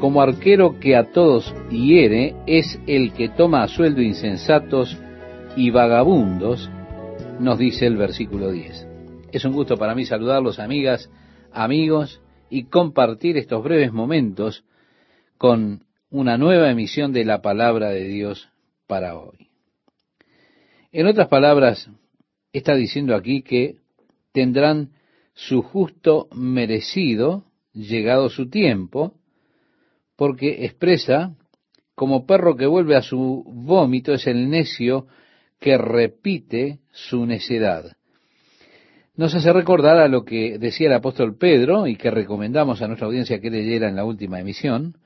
[0.00, 4.96] como arquero que a todos hiere, es el que toma a sueldo insensatos
[5.56, 6.70] y vagabundos,
[7.38, 8.88] nos dice el versículo 10.
[9.32, 11.10] Es un gusto para mí saludarlos, amigas,
[11.52, 14.64] amigos, y compartir estos breves momentos
[15.38, 18.48] con una nueva emisión de la palabra de Dios
[18.86, 19.48] para hoy.
[20.92, 21.90] En otras palabras,
[22.52, 23.76] está diciendo aquí que
[24.32, 24.90] tendrán
[25.34, 29.14] su justo merecido llegado su tiempo,
[30.20, 31.34] porque expresa,
[31.94, 35.06] como perro que vuelve a su vómito, es el necio
[35.58, 37.96] que repite su necedad.
[39.16, 43.06] Nos hace recordar a lo que decía el apóstol Pedro y que recomendamos a nuestra
[43.06, 44.98] audiencia que leyera en la última emisión,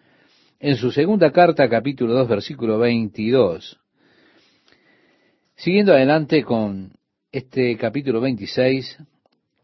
[0.58, 3.78] en su segunda carta, capítulo 2, versículo 22.
[5.54, 6.90] Siguiendo adelante con
[7.30, 8.98] este capítulo 26,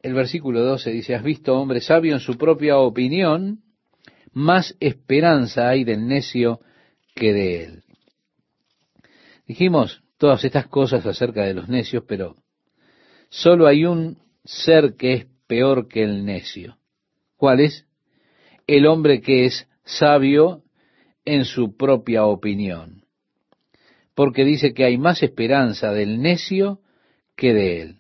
[0.02, 3.64] el versículo 12 dice, has visto hombre sabio en su propia opinión,
[4.32, 6.60] más esperanza hay del necio
[7.14, 7.82] que de él.
[9.46, 12.36] Dijimos todas estas cosas acerca de los necios, pero
[13.28, 16.78] solo hay un ser que es peor que el necio.
[17.36, 17.86] ¿Cuál es?
[18.66, 20.62] El hombre que es sabio
[21.24, 23.04] en su propia opinión.
[24.14, 26.80] Porque dice que hay más esperanza del necio
[27.34, 27.96] que de él.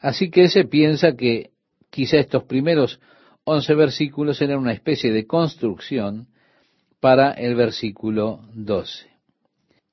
[0.00, 1.50] Así que se piensa que
[1.90, 3.00] quizá estos primeros
[3.44, 6.28] once versículos eran una especie de construcción
[7.00, 9.08] para el versículo 12.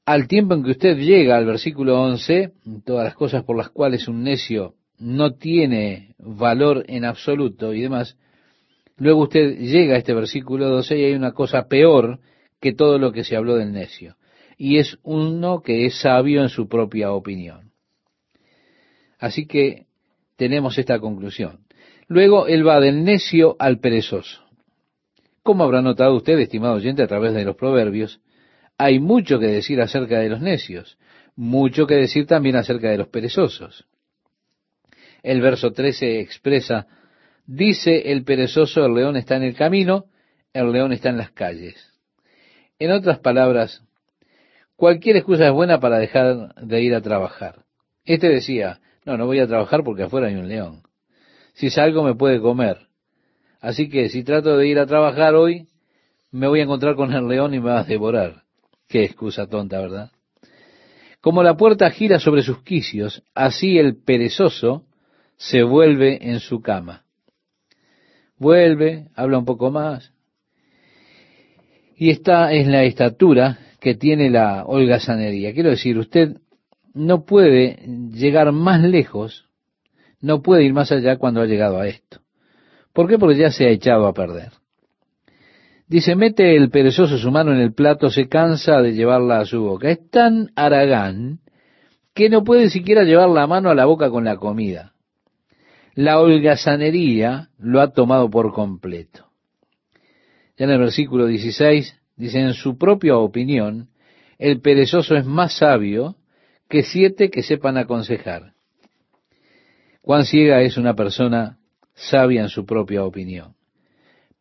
[0.06, 2.54] Al tiempo en que usted llega al versículo 11,
[2.86, 8.18] todas las cosas por las cuales un necio no tiene valor en absoluto y demás,
[8.98, 12.20] luego usted llega a este versículo 12 y hay una cosa peor
[12.60, 14.16] que todo lo que se habló del necio,
[14.58, 17.72] y es uno que es sabio en su propia opinión.
[19.20, 19.88] Así que
[20.36, 21.60] tenemos esta conclusión.
[22.12, 24.42] Luego él va del necio al perezoso.
[25.44, 28.20] Como habrá notado usted, estimado oyente, a través de los proverbios,
[28.78, 30.98] hay mucho que decir acerca de los necios,
[31.38, 33.86] mucho que decir también acerca de los perezosos.
[35.24, 36.86] El verso 13 expresa,
[37.46, 40.08] dice el perezoso, el león está en el camino,
[40.52, 41.94] el león está en las calles.
[42.78, 43.86] En otras palabras,
[44.76, 47.64] cualquier excusa es buena para dejar de ir a trabajar.
[48.04, 50.84] Este decía, no, no voy a trabajar porque afuera hay un león.
[51.62, 52.88] Si salgo me puede comer.
[53.60, 55.68] Así que si trato de ir a trabajar hoy,
[56.32, 58.42] me voy a encontrar con el león y me va a devorar.
[58.88, 60.10] Qué excusa tonta, ¿verdad?
[61.22, 64.86] Como la puerta gira sobre sus quicios, así el perezoso
[65.38, 67.04] se vuelve en su cama.
[68.40, 70.12] Vuelve, habla un poco más,
[71.96, 75.54] y esta es la estatura que tiene la holgazanería.
[75.54, 76.38] Quiero decir, usted
[76.96, 79.51] no puede llegar más lejos,
[80.22, 82.22] no puede ir más allá cuando ha llegado a esto.
[82.94, 83.18] ¿Por qué?
[83.18, 84.52] Porque ya se ha echado a perder.
[85.88, 89.62] Dice, mete el perezoso su mano en el plato, se cansa de llevarla a su
[89.62, 89.90] boca.
[89.90, 91.40] Es tan aragán
[92.14, 94.94] que no puede siquiera llevar la mano a la boca con la comida.
[95.94, 99.28] La holgazanería lo ha tomado por completo.
[100.58, 103.90] Ya en el versículo 16 dice, en su propia opinión,
[104.38, 106.16] el perezoso es más sabio
[106.70, 108.51] que siete que sepan aconsejar.
[110.12, 111.58] Cuán ciega es una persona
[111.94, 113.54] sabia en su propia opinión.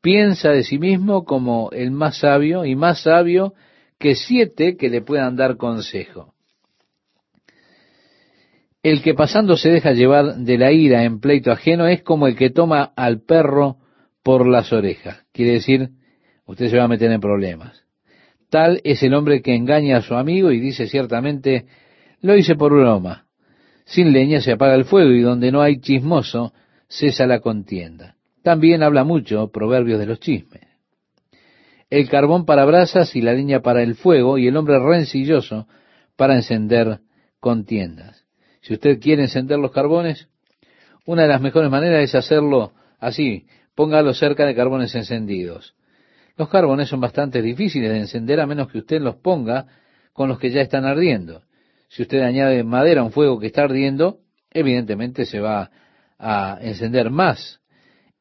[0.01, 3.55] Piensa de sí mismo como el más sabio y más sabio
[3.97, 6.35] que siete que le puedan dar consejo.
[8.83, 12.35] El que pasando se deja llevar de la ira en pleito ajeno es como el
[12.35, 13.77] que toma al perro
[14.25, 15.23] por las orejas.
[15.33, 15.91] Quiere decir,
[16.47, 17.85] usted se va a meter en problemas.
[18.49, 21.67] Tal es el hombre que engaña a su amigo y dice ciertamente,
[22.23, 23.30] lo hice por broma.
[23.91, 26.53] Sin leña se apaga el fuego y donde no hay chismoso,
[26.89, 28.15] cesa la contienda.
[28.45, 30.63] También habla mucho proverbios de los chismes.
[31.91, 35.67] El carbón para brasas y la leña para el fuego y el hombre rencilloso
[36.15, 37.01] para encender
[37.41, 38.25] contiendas.
[38.61, 40.29] Si usted quiere encender los carbones,
[41.05, 45.75] una de las mejores maneras es hacerlo así, póngalo cerca de carbones encendidos.
[46.37, 49.67] Los carbones son bastante difíciles de encender a menos que usted los ponga
[50.13, 51.43] con los que ya están ardiendo.
[51.91, 54.21] Si usted añade madera a un fuego que está ardiendo,
[54.53, 55.73] evidentemente se va
[56.19, 57.61] a encender más.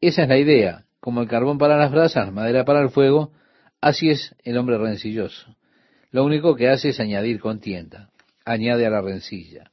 [0.02, 0.86] Esa es la idea.
[1.00, 3.32] Como el carbón para las brasas, madera para el fuego,
[3.80, 5.56] así es el hombre rencilloso.
[6.10, 8.10] Lo único que hace es añadir contienda,
[8.44, 9.72] añade a la rencilla.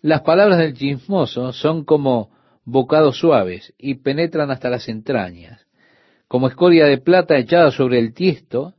[0.00, 2.30] Las palabras del chismoso son como
[2.64, 5.66] bocados suaves y penetran hasta las entrañas.
[6.28, 8.74] Como escoria de plata echada sobre el tiesto,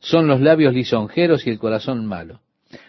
[0.00, 2.40] son los labios lisonjeros y el corazón malo.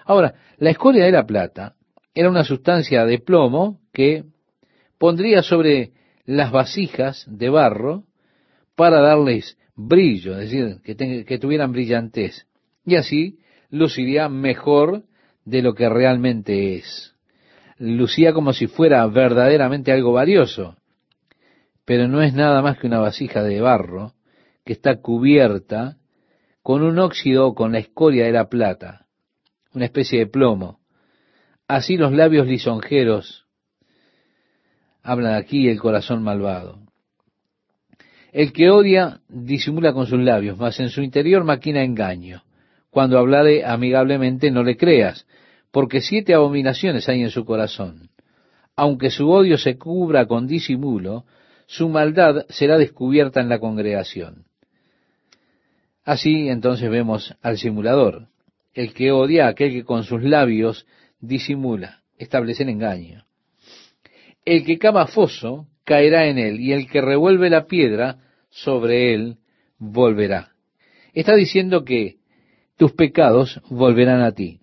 [0.06, 1.76] Ahora, la escoria de la plata
[2.14, 4.24] era una sustancia de plomo que
[4.98, 5.92] pondría sobre
[6.26, 8.04] las vasijas de barro
[8.76, 12.48] para darles brillo, es decir, que, tuvieran brillantez.
[12.86, 13.40] Y así
[13.70, 15.04] luciría mejor
[15.46, 17.16] de lo que realmente es.
[17.78, 20.76] Lucía como si fuera verdaderamente algo valioso,
[21.86, 24.14] pero no es nada más que una vasija de barro
[24.66, 25.98] que está cubierta
[26.62, 29.07] con un óxido con la escoria de la plata,
[29.74, 30.80] una especie de plomo.
[31.68, 33.46] Así los labios lisonjeros
[35.04, 36.80] hablan aquí el corazón malvado.
[38.32, 42.44] El que odia disimula con sus labios, mas en su interior maquina engaño.
[42.90, 45.26] Cuando hablare amigablemente no le creas,
[45.72, 48.10] porque siete abominaciones hay en su corazón.
[48.76, 51.26] Aunque su odio se cubra con disimulo,
[51.68, 54.46] su maldad será descubierta en la congregación.
[56.04, 58.28] Así entonces vemos al simulador,
[58.78, 60.86] el que odia aquel que con sus labios
[61.20, 63.26] disimula, establece el engaño.
[64.46, 68.20] El que cava foso caerá en él, y el que revuelve la piedra
[68.52, 69.38] sobre él
[69.80, 70.52] volverá.
[71.12, 72.18] Está diciendo que
[72.78, 74.60] tus pecados volverán a ti.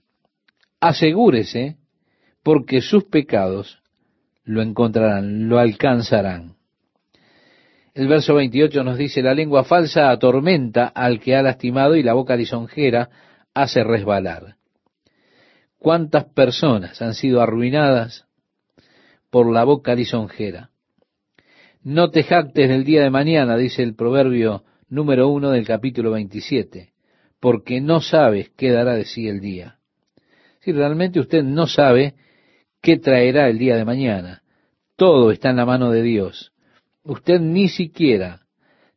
[0.79, 1.79] Asegúrese,
[2.45, 3.83] porque sus pecados
[4.45, 6.55] lo encontrarán, lo alcanzarán.
[7.95, 12.15] El verso 28 nos dice, la lengua falsa atormenta al que ha lastimado y la
[12.15, 13.11] boca lisonjera
[13.55, 14.57] hace resbalar.
[15.79, 18.27] ¿Cuántas personas han sido arruinadas
[19.31, 20.71] por la boca lisonjera?
[21.83, 26.93] No te jactes del día de mañana, dice el proverbio número uno del capítulo 27,
[27.41, 29.79] porque no sabes qué dará de sí el día.
[30.61, 32.15] Si realmente usted no sabe
[32.81, 34.43] qué traerá el día de mañana,
[34.97, 36.53] todo está en la mano de Dios.
[37.03, 38.47] Usted ni siquiera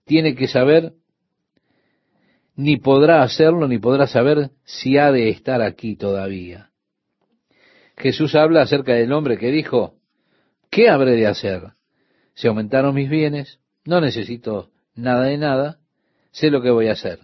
[0.05, 0.93] tiene que saber,
[2.57, 6.71] ni podrá hacerlo, ni podrá saber si ha de estar aquí todavía.
[7.95, 9.93] Jesús habla acerca del hombre que dijo,
[10.71, 11.73] ¿qué habré de hacer?
[12.33, 15.77] Se aumentaron mis bienes, no necesito nada de nada,
[16.31, 17.19] sé lo que voy a hacer.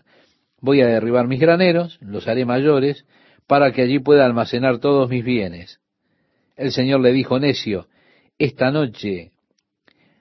[0.61, 3.05] Voy a derribar mis graneros, los haré mayores,
[3.47, 5.79] para que allí pueda almacenar todos mis bienes.
[6.55, 7.87] El Señor le dijo, necio,
[8.37, 9.31] esta noche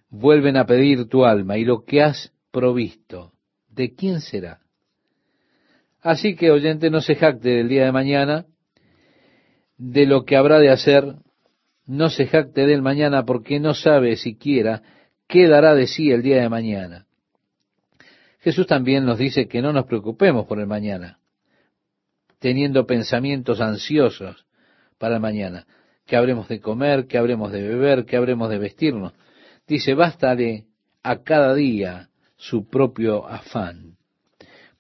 [0.09, 3.33] vuelven a pedir tu alma y lo que has provisto,
[3.69, 4.62] ¿de quién será?
[6.03, 8.47] Así que, oyente, no se jacte del día de mañana,
[9.79, 11.17] de lo que habrá de hacer
[11.87, 14.83] no se jacte del mañana porque no sabe siquiera
[15.27, 17.07] qué dará de sí el día de mañana.
[18.41, 21.19] Jesús también nos dice que no nos preocupemos por el mañana,
[22.39, 24.47] teniendo pensamientos ansiosos
[24.99, 25.67] para el mañana,
[26.07, 29.13] que habremos de comer, que habremos de beber, que habremos de vestirnos.
[29.67, 30.67] Dice, bástale
[31.03, 33.97] a cada día su propio afán.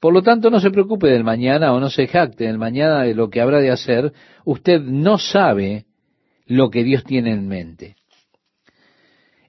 [0.02, 3.14] Por lo tanto, no se preocupe del mañana o no se jacte del mañana de
[3.14, 4.12] lo que habrá de hacer.
[4.44, 5.86] Usted no sabe
[6.44, 7.94] lo que Dios tiene en mente.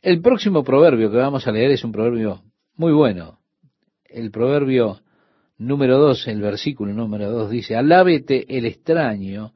[0.03, 2.43] El próximo proverbio que vamos a leer es un proverbio
[2.75, 3.39] muy bueno.
[4.05, 4.99] El proverbio
[5.57, 9.53] número 2, el versículo número 2 dice, alábete el extraño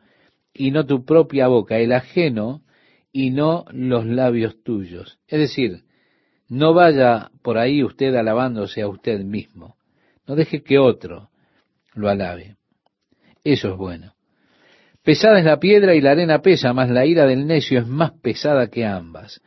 [0.51, 2.63] y no tu propia boca, el ajeno
[3.11, 5.19] y no los labios tuyos.
[5.27, 5.83] Es decir,
[6.49, 9.76] no vaya por ahí usted alabándose a usted mismo.
[10.27, 11.29] No deje que otro
[11.93, 12.57] lo alabe.
[13.43, 14.13] Eso es bueno.
[15.01, 18.11] Pesada es la piedra y la arena pesa, mas la ira del necio es más
[18.21, 19.41] pesada que ambas.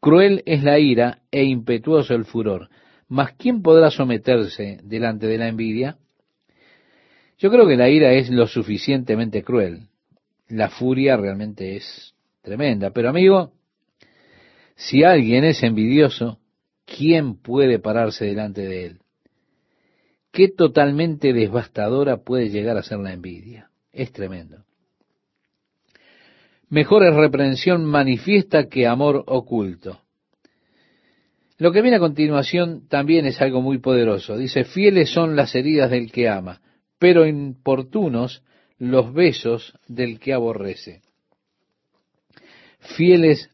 [0.00, 2.68] Cruel es la ira e impetuoso el furor.
[3.08, 5.96] Mas ¿quién podrá someterse delante de la envidia?
[7.38, 9.88] Yo creo que la ira es lo suficientemente cruel.
[10.48, 12.90] La furia realmente es tremenda.
[12.90, 13.52] Pero amigo,
[14.74, 16.38] si alguien es envidioso,
[16.84, 19.01] ¿quién puede pararse delante de él?
[20.32, 23.70] ¿Qué totalmente devastadora puede llegar a ser la envidia?
[23.92, 24.64] Es tremendo.
[26.70, 30.00] Mejor es reprensión manifiesta que amor oculto.
[31.58, 34.38] Lo que viene a continuación también es algo muy poderoso.
[34.38, 36.62] Dice, fieles son las heridas del que ama,
[36.98, 38.42] pero importunos
[38.78, 41.02] los besos del que aborrece.
[42.80, 43.50] Fieles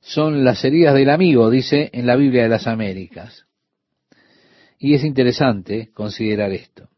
[0.00, 3.47] son las heridas del amigo, dice en la Biblia de las Américas.
[4.78, 6.88] Y es interesante considerar esto.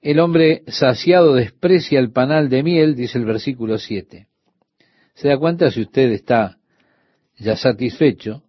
[0.00, 4.28] El hombre saciado desprecia el panal de miel, dice el versículo 7.
[5.14, 6.58] ¿Se da cuenta si usted está
[7.36, 8.44] ya satisfecho?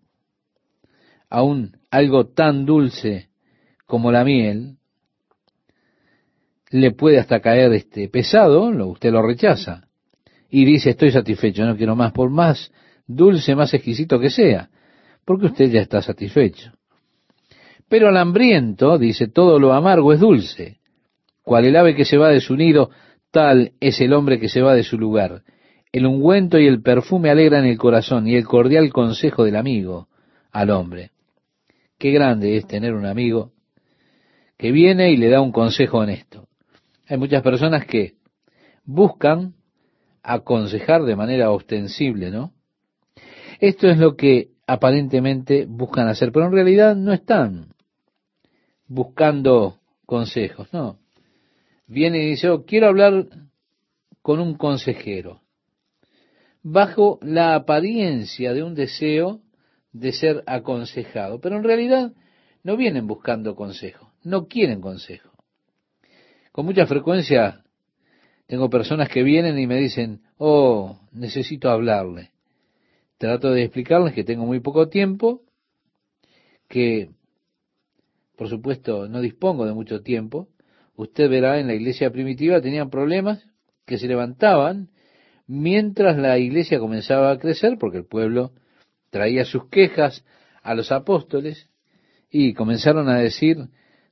[1.29, 3.29] Aún algo tan dulce
[3.85, 4.77] como la miel
[6.69, 9.87] le puede hasta caer este pesado, usted lo rechaza
[10.49, 12.71] y dice estoy satisfecho, no quiero más, por más
[13.07, 14.69] dulce, más exquisito que sea,
[15.25, 16.71] porque usted ya está satisfecho.
[17.89, 20.77] Pero al hambriento, dice, todo lo amargo es dulce.
[21.43, 22.91] Cual el ave que se va de su nido,
[23.31, 25.41] tal es el hombre que se va de su lugar.
[25.91, 30.07] El ungüento y el perfume alegran el corazón y el cordial consejo del amigo
[30.51, 31.09] al hombre.
[31.97, 33.51] Qué grande es tener un amigo
[34.57, 36.47] que viene y le da un consejo honesto.
[37.07, 38.13] Hay muchas personas que
[38.85, 39.55] buscan
[40.21, 42.53] aconsejar de manera ostensible, ¿no?
[43.59, 47.69] Esto es lo que aparentemente buscan hacer, pero en realidad no están
[48.89, 50.99] buscando consejos, no.
[51.87, 53.27] Viene y dice, oh, quiero hablar
[54.21, 55.41] con un consejero,
[56.61, 59.39] bajo la apariencia de un deseo
[59.93, 62.11] de ser aconsejado, pero en realidad
[62.63, 65.29] no vienen buscando consejo, no quieren consejo.
[66.51, 67.63] Con mucha frecuencia
[68.47, 72.31] tengo personas que vienen y me dicen, oh, necesito hablarle.
[73.17, 75.41] Trato de explicarles que tengo muy poco tiempo,
[76.67, 77.09] que
[78.39, 80.47] por supuesto no dispongo de mucho tiempo.
[80.95, 83.45] Usted verá en la iglesia primitiva tenían problemas
[83.85, 84.91] que se levantaban
[85.45, 88.53] mientras la iglesia comenzaba a crecer, porque el pueblo
[89.09, 90.23] traía sus quejas
[90.63, 91.69] a los apóstoles
[92.31, 93.57] y comenzaron a decir,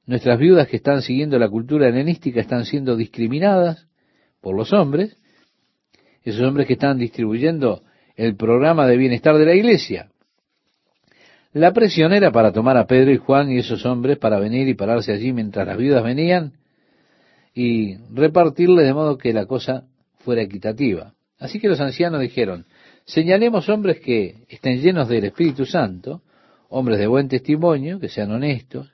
[0.06, 3.88] nuestras viudas que están siguiendo la cultura helenística están siendo discriminadas
[4.42, 5.16] por los hombres,
[6.24, 7.84] esos hombres que están distribuyendo
[8.18, 10.10] el programa de bienestar de la iglesia.
[11.58, 14.76] La presión era para tomar a Pedro y Juan y esos hombres para venir y
[14.76, 16.54] pararse allí mientras las viudas venían
[17.52, 19.86] y repartirle de modo que la cosa
[20.20, 21.16] fuera equitativa.
[21.40, 22.68] Así que los ancianos dijeron,
[23.06, 26.22] señalemos hombres que estén llenos del Espíritu Santo,
[26.70, 28.94] hombres de buen testimonio, que sean honestos,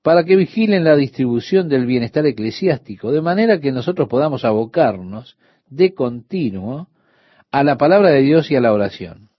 [0.00, 5.36] para que vigilen la distribución del bienestar eclesiástico, de manera que nosotros podamos abocarnos
[5.68, 6.86] de continuo
[7.50, 9.33] a la palabra de Dios y a la oración.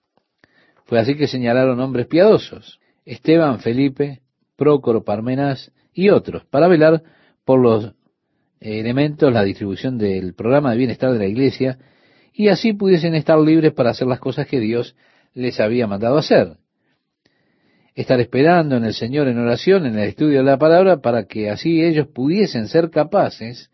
[0.85, 4.21] Fue así que señalaron hombres piadosos, Esteban, Felipe,
[4.55, 7.03] Prócoro, Parmenas y otros, para velar
[7.43, 7.93] por los
[8.59, 11.79] elementos, la distribución del programa de bienestar de la iglesia,
[12.33, 14.95] y así pudiesen estar libres para hacer las cosas que Dios
[15.33, 16.57] les había mandado hacer.
[17.95, 21.49] Estar esperando en el Señor en oración, en el estudio de la palabra, para que
[21.49, 23.71] así ellos pudiesen ser capaces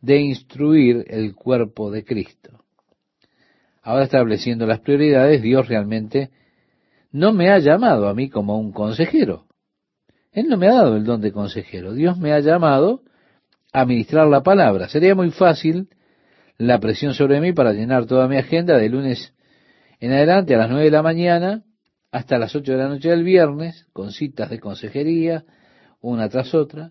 [0.00, 2.64] de instruir el cuerpo de Cristo.
[3.82, 6.30] Ahora estableciendo las prioridades, Dios realmente
[7.14, 9.46] no me ha llamado a mí como un consejero.
[10.32, 11.94] Él no me ha dado el don de consejero.
[11.94, 13.02] Dios me ha llamado
[13.72, 14.88] a ministrar la palabra.
[14.88, 15.90] Sería muy fácil
[16.58, 19.32] la presión sobre mí para llenar toda mi agenda de lunes
[20.00, 21.62] en adelante a las nueve de la mañana
[22.10, 25.44] hasta las ocho de la noche del viernes, con citas de consejería,
[26.00, 26.90] una tras otra.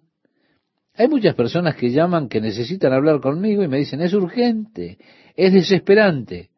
[0.96, 5.00] Hay muchas personas que llaman que necesitan hablar conmigo y me dicen, es urgente,
[5.36, 6.53] es desesperante.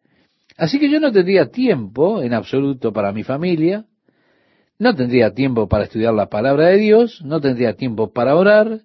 [0.57, 3.85] Así que yo no tendría tiempo en absoluto para mi familia,
[4.77, 8.81] no tendría tiempo para estudiar la palabra de Dios, no tendría tiempo para orar,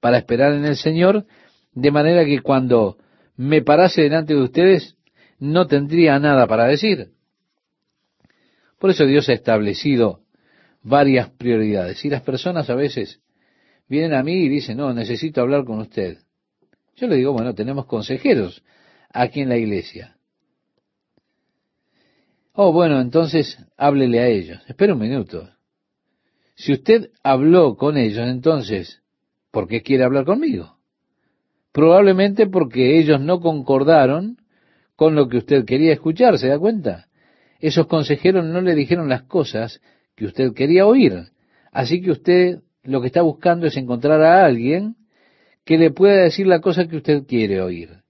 [0.00, 1.26] para esperar en el Señor,
[1.72, 2.98] de manera que cuando
[3.36, 4.96] me parase delante de ustedes
[5.38, 7.10] no tendría nada para decir.
[8.78, 10.20] Por eso Dios ha establecido
[10.82, 12.04] varias prioridades.
[12.04, 13.20] Y las personas a veces
[13.88, 16.18] vienen a mí y dicen, no, necesito hablar con usted.
[16.96, 18.62] Yo le digo, bueno, tenemos consejeros
[19.10, 20.13] aquí en la iglesia.
[22.56, 24.60] Oh, bueno, entonces háblele a ellos.
[24.68, 25.50] Espera un minuto.
[26.54, 29.02] Si usted habló con ellos, entonces,
[29.50, 30.78] ¿por qué quiere hablar conmigo?
[31.72, 34.38] Probablemente porque ellos no concordaron
[34.94, 37.08] con lo que usted quería escuchar, ¿se da cuenta?
[37.58, 39.80] Esos consejeros no le dijeron las cosas
[40.14, 41.32] que usted quería oír.
[41.72, 44.94] Así que usted lo que está buscando es encontrar a alguien
[45.64, 48.04] que le pueda decir la cosa que usted quiere oír.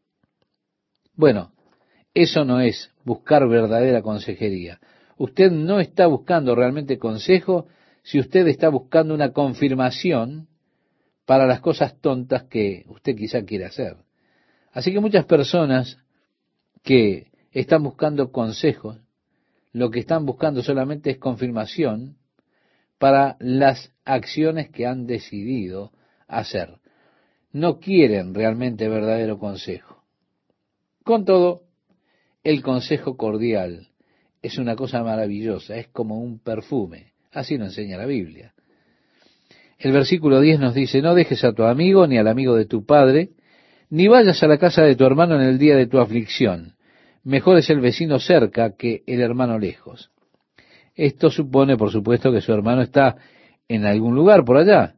[1.15, 1.54] Bueno,
[2.15, 4.81] eso no es buscar verdadera consejería.
[5.19, 7.67] Usted no está buscando realmente consejo
[8.03, 10.49] si usted está buscando una confirmación
[11.27, 13.97] para las cosas tontas que usted quizá quiere hacer.
[14.73, 15.99] Así que muchas personas
[16.83, 18.99] que están buscando consejos,
[19.73, 22.19] lo que están buscando solamente es confirmación
[22.99, 25.93] para las acciones que han decidido
[26.29, 26.79] hacer.
[27.53, 30.03] No quieren realmente verdadero consejo.
[31.05, 31.64] Con todo,
[32.45, 33.89] el consejo cordial
[34.43, 37.13] es una cosa maravillosa, es como un perfume.
[37.33, 38.53] Así nos enseña la Biblia.
[39.79, 42.85] El versículo 10 nos dice, no dejes a tu amigo ni al amigo de tu
[42.85, 43.31] padre,
[43.89, 46.75] ni vayas a la casa de tu hermano en el día de tu aflicción.
[47.25, 50.11] Mejor es el vecino cerca que el hermano lejos.
[50.95, 53.17] Esto supone, por supuesto, que su hermano está
[53.67, 54.95] en algún lugar por allá.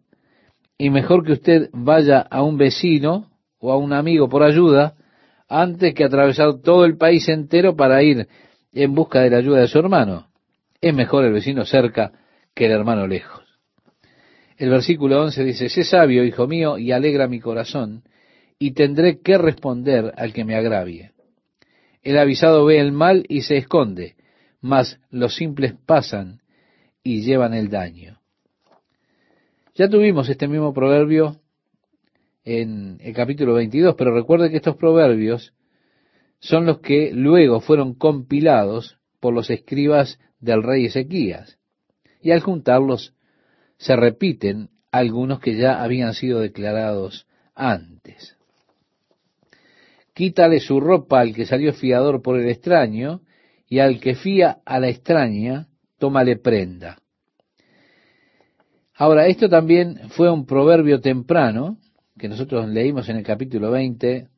[0.77, 4.96] Y mejor que usted vaya a un vecino o a un amigo por ayuda
[5.49, 8.29] antes que atravesar todo el país entero para ir
[8.73, 10.29] en busca de la ayuda de su hermano.
[10.81, 12.13] Es mejor el vecino cerca
[12.55, 13.45] que el hermano lejos.
[14.57, 18.05] El versículo 11 dice, sé sabio, hijo mío, y alegra mi corazón,
[18.59, 21.13] y tendré que responder al que me agravie.
[22.03, 24.17] El avisado ve el mal y se esconde,
[24.61, 26.41] mas los simples pasan
[27.03, 28.21] y llevan el daño.
[29.75, 31.37] Ya tuvimos este mismo proverbio
[32.47, 35.53] en el capítulo 22, pero recuerde que estos proverbios
[36.39, 41.59] son los que luego fueron compilados por los escribas del rey Ezequías.
[42.23, 43.15] Y al juntarlos
[43.79, 48.37] se repiten algunos que ya habían sido declarados antes.
[50.15, 53.23] Quítale su ropa al que salió fiador por el extraño,
[53.69, 55.67] y al que fía a la extraña,
[55.99, 56.99] tómale prenda.
[58.95, 61.79] Ahora, esto también fue un proverbio temprano,
[62.19, 64.29] que nosotros leímos en el capítulo 20,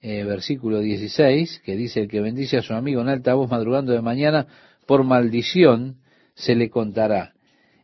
[0.00, 3.92] eh, versículo 16, que dice, el que bendice a su amigo en alta voz madrugando
[3.92, 4.46] de mañana,
[4.86, 5.96] por maldición
[6.34, 7.34] se le contará.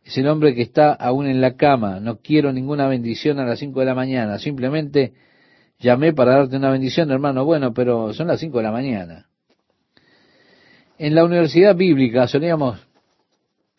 [0.03, 3.59] Es el hombre que está aún en la cama, no quiero ninguna bendición a las
[3.59, 5.13] cinco de la mañana, simplemente
[5.79, 9.27] llamé para darte una bendición, hermano, bueno, pero son las cinco de la mañana.
[10.97, 12.79] En la universidad bíblica solíamos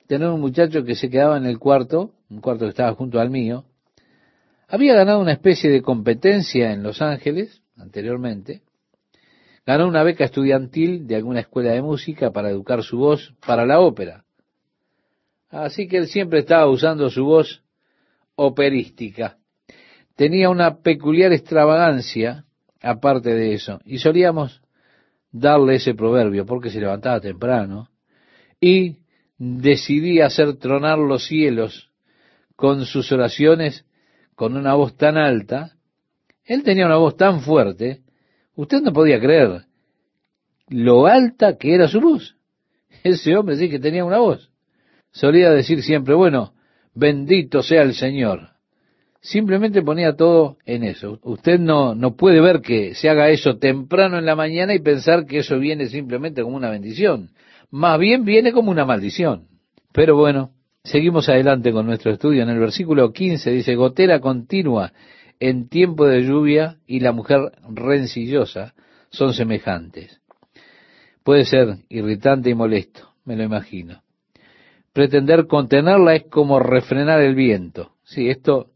[0.06, 3.30] tener un muchacho que se quedaba en el cuarto, un cuarto que estaba junto al
[3.30, 3.64] mío,
[4.72, 8.62] había ganado una especie de competencia en Los Ángeles anteriormente,
[9.66, 13.80] ganó una beca estudiantil de alguna escuela de música para educar su voz para la
[13.80, 14.24] ópera.
[15.50, 17.62] Así que él siempre estaba usando su voz
[18.34, 19.36] operística.
[20.16, 22.46] Tenía una peculiar extravagancia
[22.80, 24.62] aparte de eso, y solíamos
[25.30, 27.90] darle ese proverbio porque se levantaba temprano
[28.58, 28.96] y
[29.36, 31.90] decidía hacer tronar los cielos
[32.56, 33.84] con sus oraciones
[34.34, 35.72] con una voz tan alta.
[36.44, 38.00] Él tenía una voz tan fuerte,
[38.54, 39.62] usted no podía creer
[40.68, 42.36] lo alta que era su voz.
[43.04, 44.52] Ese hombre sí que tenía una voz
[45.12, 46.54] solía decir siempre, bueno,
[46.94, 48.48] bendito sea el Señor.
[49.20, 51.20] Simplemente ponía todo en eso.
[51.22, 55.26] Usted no, no puede ver que se haga eso temprano en la mañana y pensar
[55.26, 57.30] que eso viene simplemente como una bendición.
[57.70, 59.46] Más bien viene como una maldición.
[59.92, 60.50] Pero bueno,
[60.84, 62.42] seguimos adelante con nuestro estudio.
[62.42, 64.92] En el versículo 15 dice, gotera continua
[65.40, 68.74] en tiempo de lluvia y la mujer rencillosa
[69.10, 70.20] son semejantes.
[71.22, 74.02] Puede ser irritante y molesto, me lo imagino
[74.92, 77.92] pretender contenerla es como refrenar el viento.
[78.04, 78.70] Sí, esto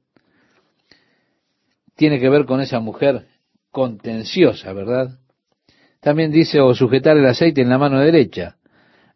[1.95, 3.27] tiene que ver con esa mujer
[3.71, 5.19] contenciosa, ¿verdad?
[6.01, 8.57] También dice, o sujetar el aceite en la mano derecha.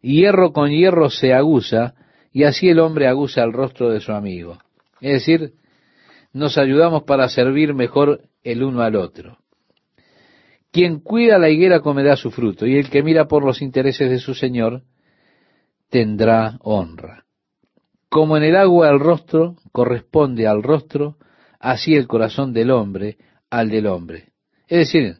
[0.01, 1.95] Hierro con hierro se aguza,
[2.31, 4.57] y así el hombre aguza el rostro de su amigo.
[4.99, 5.53] Es decir,
[6.33, 9.37] nos ayudamos para servir mejor el uno al otro.
[10.71, 14.19] Quien cuida la higuera comerá su fruto, y el que mira por los intereses de
[14.19, 14.83] su Señor
[15.89, 17.25] tendrá honra.
[18.07, 21.17] Como en el agua el rostro corresponde al rostro,
[21.59, 23.17] así el corazón del hombre
[23.49, 24.29] al del hombre.
[24.67, 25.17] Es decir,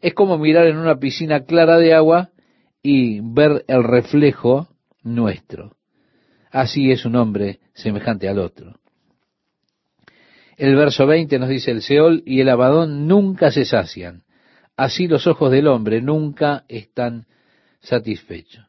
[0.00, 2.30] es como mirar en una piscina clara de agua
[2.82, 4.68] y ver el reflejo
[5.02, 5.72] nuestro.
[6.56, 8.80] Así es un hombre semejante al otro.
[10.56, 14.22] El verso 20 nos dice, el Seol y el Abadón nunca se sacian,
[14.74, 17.26] así los ojos del hombre nunca están
[17.80, 18.64] satisfechos.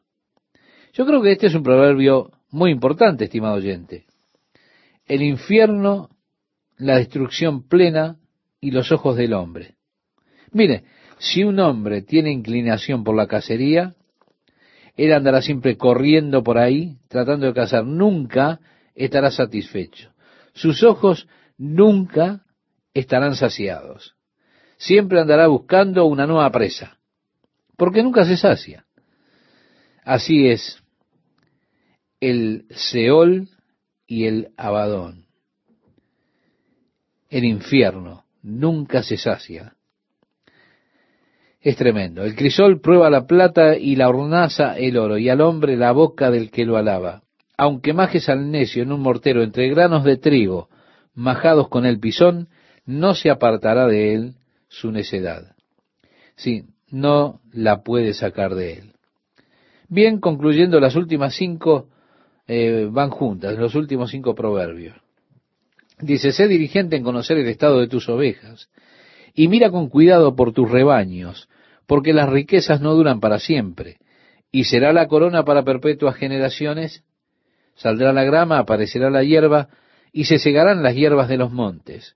[0.92, 4.04] Yo creo que este es un proverbio muy importante, estimado oyente.
[5.06, 6.10] El infierno,
[6.76, 8.18] la destrucción plena
[8.60, 9.76] y los ojos del hombre.
[10.52, 10.84] Mire,
[11.16, 13.94] si un hombre tiene inclinación por la cacería,
[14.98, 17.84] él andará siempre corriendo por ahí, tratando de cazar.
[17.84, 18.58] Nunca
[18.96, 20.12] estará satisfecho.
[20.54, 22.44] Sus ojos nunca
[22.92, 24.16] estarán saciados.
[24.76, 26.98] Siempre andará buscando una nueva presa,
[27.76, 28.86] porque nunca se sacia.
[30.04, 30.82] Así es
[32.20, 33.48] el Seol
[34.04, 35.26] y el Abadón.
[37.30, 39.76] El infierno nunca se sacia.
[41.68, 42.24] Es tremendo.
[42.24, 46.30] El crisol prueba la plata y la hornaza el oro, y al hombre la boca
[46.30, 47.24] del que lo alaba.
[47.58, 50.70] Aunque majes al necio en un mortero entre granos de trigo,
[51.14, 52.48] majados con el pisón,
[52.86, 54.34] no se apartará de él
[54.68, 55.56] su necedad.
[56.36, 58.92] Sí, no la puede sacar de él.
[59.90, 61.90] Bien, concluyendo las últimas cinco
[62.46, 64.96] eh, van juntas, los últimos cinco proverbios.
[66.00, 68.70] Dice, sé dirigente en conocer el estado de tus ovejas,
[69.34, 71.46] y mira con cuidado por tus rebaños,
[71.88, 73.96] porque las riquezas no duran para siempre,
[74.52, 77.02] y será la corona para perpetuas generaciones,
[77.76, 79.68] saldrá la grama, aparecerá la hierba,
[80.12, 82.14] y se segarán las hierbas de los montes.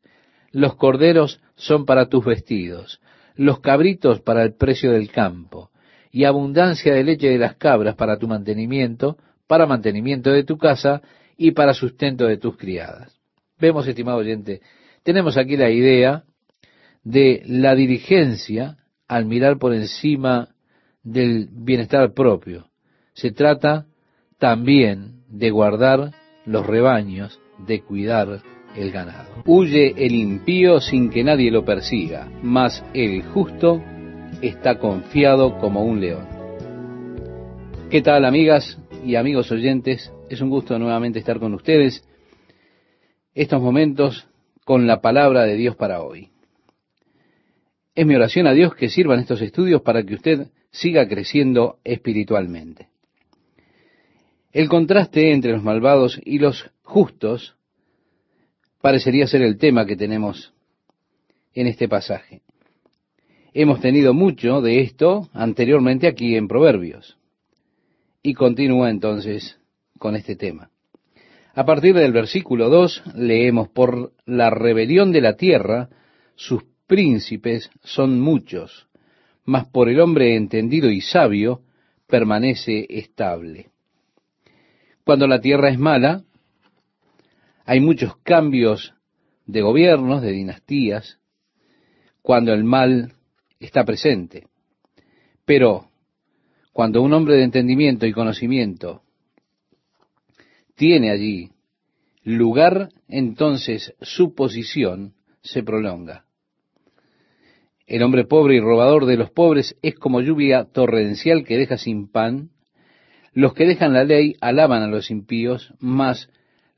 [0.51, 3.01] Los corderos son para tus vestidos,
[3.35, 5.71] los cabritos para el precio del campo,
[6.11, 11.01] y abundancia de leche de las cabras para tu mantenimiento, para mantenimiento de tu casa
[11.39, 13.19] y para sustento de tus criadas.
[13.59, 14.61] Vemos, estimado oyente,
[15.03, 16.25] tenemos aquí la idea
[17.05, 18.77] de la dirigencia
[19.12, 20.48] al mirar por encima
[21.03, 22.68] del bienestar propio.
[23.12, 23.85] Se trata
[24.38, 26.12] también de guardar
[26.46, 28.40] los rebaños de cuidar
[28.75, 29.29] el ganado.
[29.44, 33.83] Huye el impío sin que nadie lo persiga, mas el justo
[34.40, 36.27] está confiado como un león.
[37.90, 40.11] ¿Qué tal amigas y amigos oyentes?
[40.31, 42.03] Es un gusto nuevamente estar con ustedes
[43.35, 44.27] estos momentos
[44.64, 46.32] con la palabra de Dios para hoy.
[47.94, 52.88] Es mi oración a Dios que sirvan estos estudios para que usted siga creciendo espiritualmente.
[54.52, 57.55] El contraste entre los malvados y los justos
[58.81, 60.55] parecería ser el tema que tenemos
[61.55, 62.42] en este pasaje.
[63.55, 67.18] Hemos tenido mucho de esto anteriormente aquí en Proverbios.
[68.22, 69.59] Y continúa entonces
[69.98, 70.70] con este tema.
[71.55, 75.90] A partir del versículo 2 leemos, por la rebelión de la tierra,
[76.35, 78.87] sus príncipes son muchos,
[79.46, 81.62] mas por el hombre entendido y sabio
[82.07, 83.70] permanece estable.
[85.02, 86.22] Cuando la tierra es mala,
[87.64, 88.92] hay muchos cambios
[89.46, 91.18] de gobiernos, de dinastías,
[92.20, 93.14] cuando el mal
[93.59, 94.48] está presente.
[95.46, 95.88] Pero
[96.74, 99.00] cuando un hombre de entendimiento y conocimiento
[100.74, 101.52] tiene allí
[102.22, 106.26] lugar, entonces su posición se prolonga.
[107.87, 112.09] El hombre pobre y robador de los pobres es como lluvia torrencial que deja sin
[112.09, 112.51] pan.
[113.33, 116.29] Los que dejan la ley alaban a los impíos, mas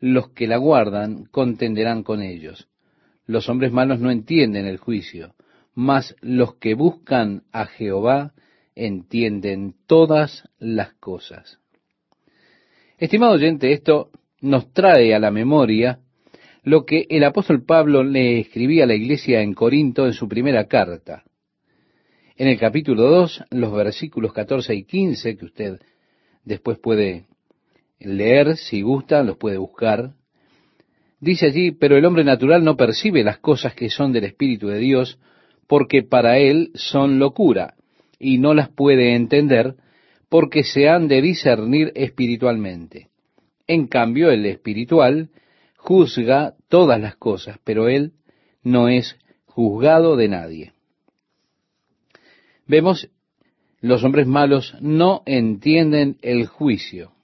[0.00, 2.68] los que la guardan contenderán con ellos.
[3.26, 5.34] Los hombres malos no entienden el juicio,
[5.74, 8.32] mas los que buscan a Jehová
[8.74, 11.58] entienden todas las cosas.
[12.98, 16.00] Estimado oyente, esto nos trae a la memoria
[16.64, 20.66] lo que el apóstol Pablo le escribía a la iglesia en Corinto en su primera
[20.66, 21.22] carta.
[22.36, 25.80] En el capítulo 2, los versículos 14 y 15, que usted
[26.42, 27.26] después puede
[28.00, 30.14] leer, si gusta, los puede buscar.
[31.20, 34.78] Dice allí, pero el hombre natural no percibe las cosas que son del Espíritu de
[34.78, 35.18] Dios,
[35.66, 37.74] porque para él son locura,
[38.18, 39.74] y no las puede entender,
[40.30, 43.08] porque se han de discernir espiritualmente.
[43.66, 45.30] En cambio, el espiritual
[45.84, 48.12] juzga todas las cosas, pero él
[48.62, 50.72] no es juzgado de nadie.
[52.66, 53.10] Vemos,
[53.80, 57.14] los hombres malos no entienden el juicio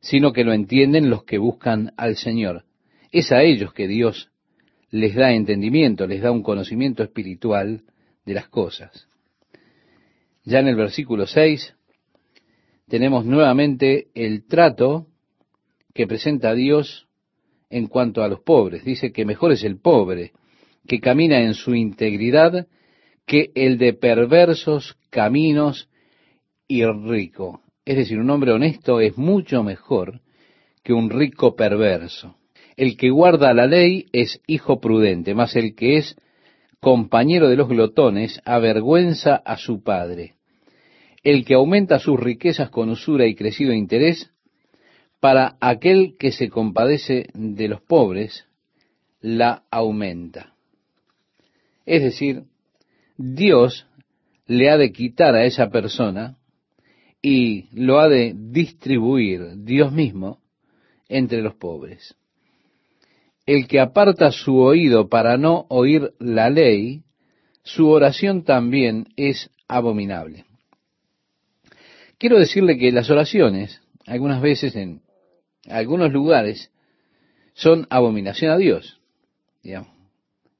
[0.00, 2.64] sino que lo entienden los que buscan al Señor.
[3.10, 4.30] Es a ellos que Dios
[4.90, 7.82] les da entendimiento, les da un conocimiento espiritual
[8.24, 9.06] de las cosas.
[10.44, 11.74] Ya en el versículo 6
[12.88, 15.07] tenemos nuevamente el trato
[15.94, 17.08] que presenta Dios
[17.70, 18.84] en cuanto a los pobres.
[18.84, 20.32] Dice que mejor es el pobre
[20.86, 22.66] que camina en su integridad
[23.26, 25.88] que el de perversos caminos
[26.66, 27.62] y rico.
[27.84, 30.20] Es decir, un hombre honesto es mucho mejor
[30.82, 32.36] que un rico perverso.
[32.76, 36.16] El que guarda la ley es hijo prudente, mas el que es
[36.80, 40.34] compañero de los glotones avergüenza a su padre.
[41.22, 44.30] El que aumenta sus riquezas con usura y crecido interés,
[45.20, 48.46] para aquel que se compadece de los pobres,
[49.20, 50.54] la aumenta.
[51.86, 52.44] Es decir,
[53.16, 53.86] Dios
[54.46, 56.36] le ha de quitar a esa persona
[57.20, 60.40] y lo ha de distribuir Dios mismo
[61.08, 62.14] entre los pobres.
[63.46, 67.02] El que aparta su oído para no oír la ley,
[67.62, 70.44] su oración también es abominable.
[72.18, 75.02] Quiero decirle que las oraciones, algunas veces en
[75.68, 76.70] algunos lugares,
[77.54, 79.00] son abominación a Dios.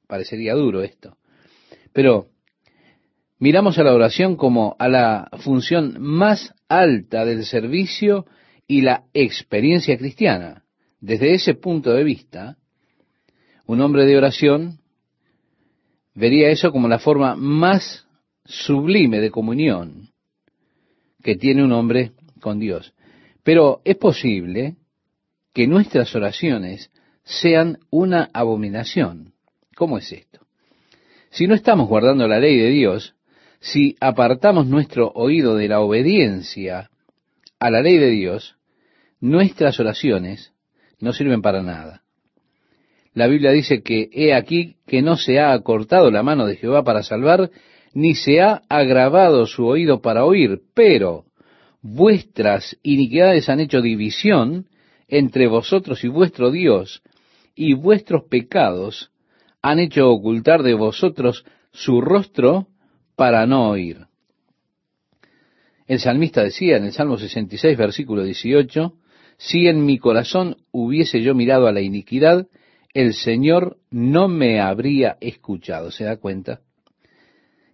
[0.07, 1.17] parecería duro esto.
[1.93, 2.27] Pero
[3.37, 8.25] miramos a la oración como a la función más alta del servicio
[8.67, 10.63] y la experiencia cristiana.
[10.99, 12.57] Desde ese punto de vista,
[13.65, 14.79] un hombre de oración
[16.13, 18.05] vería eso como la forma más
[18.45, 20.09] sublime de comunión
[21.23, 22.93] que tiene un hombre con Dios.
[23.43, 24.75] Pero es posible
[25.59, 26.89] que nuestras oraciones
[27.25, 29.33] sean una abominación.
[29.75, 30.39] ¿Cómo es esto?
[31.31, 33.13] Si no estamos guardando la ley de Dios,
[33.59, 36.89] si apartamos nuestro oído de la obediencia
[37.59, 38.55] a la ley de Dios,
[39.19, 40.53] nuestras oraciones
[41.01, 42.03] no sirven para nada.
[43.13, 46.85] La Biblia dice que he aquí que no se ha acortado la mano de Jehová
[46.85, 47.51] para salvar,
[47.93, 51.25] ni se ha agravado su oído para oír, pero
[51.81, 54.68] vuestras iniquidades han hecho división
[55.09, 57.01] entre vosotros y vuestro Dios,
[57.55, 59.11] y vuestros pecados
[59.61, 62.67] han hecho ocultar de vosotros su rostro
[63.15, 64.07] para no oír.
[65.87, 68.93] El salmista decía en el Salmo 66, versículo 18,
[69.37, 72.47] Si en mi corazón hubiese yo mirado a la iniquidad,
[72.93, 75.91] el Señor no me habría escuchado.
[75.91, 76.61] ¿Se da cuenta?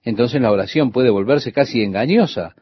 [0.04, 2.56] Entonces la oración puede volverse casi engañosa,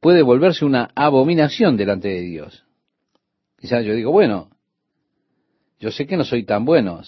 [0.00, 2.65] puede volverse una abominación delante de Dios.
[3.70, 4.50] Yo digo, bueno,
[5.78, 7.02] yo sé que no soy tan bueno,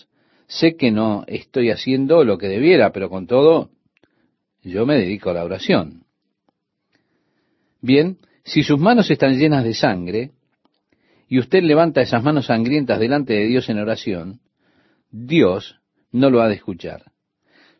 [0.46, 3.70] sé que no estoy haciendo lo que debiera, pero con todo,
[4.62, 6.04] yo me dedico a la oración.
[7.80, 10.32] Bien, si sus manos están llenas de sangre,
[11.28, 14.40] y usted levanta esas manos sangrientas delante de Dios en oración,
[15.10, 15.78] Dios
[16.10, 17.12] no lo ha de escuchar.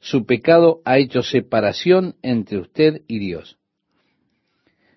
[0.01, 3.59] Su pecado ha hecho separación entre usted y Dios.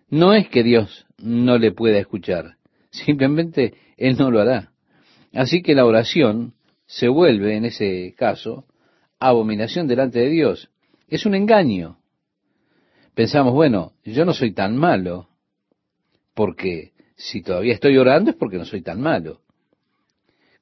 [0.10, 2.58] No es que Dios no le pueda escuchar,
[2.92, 4.72] simplemente Él no lo hará.
[5.34, 6.54] Así que la oración
[6.86, 8.66] se vuelve, en ese caso,
[9.20, 10.70] abominación delante de Dios.
[11.08, 11.98] Es un engaño.
[13.16, 15.30] Pensamos, bueno, yo no soy tan malo,
[16.34, 19.42] porque si todavía estoy orando es porque no soy tan malo.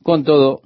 [0.03, 0.61] Con todo,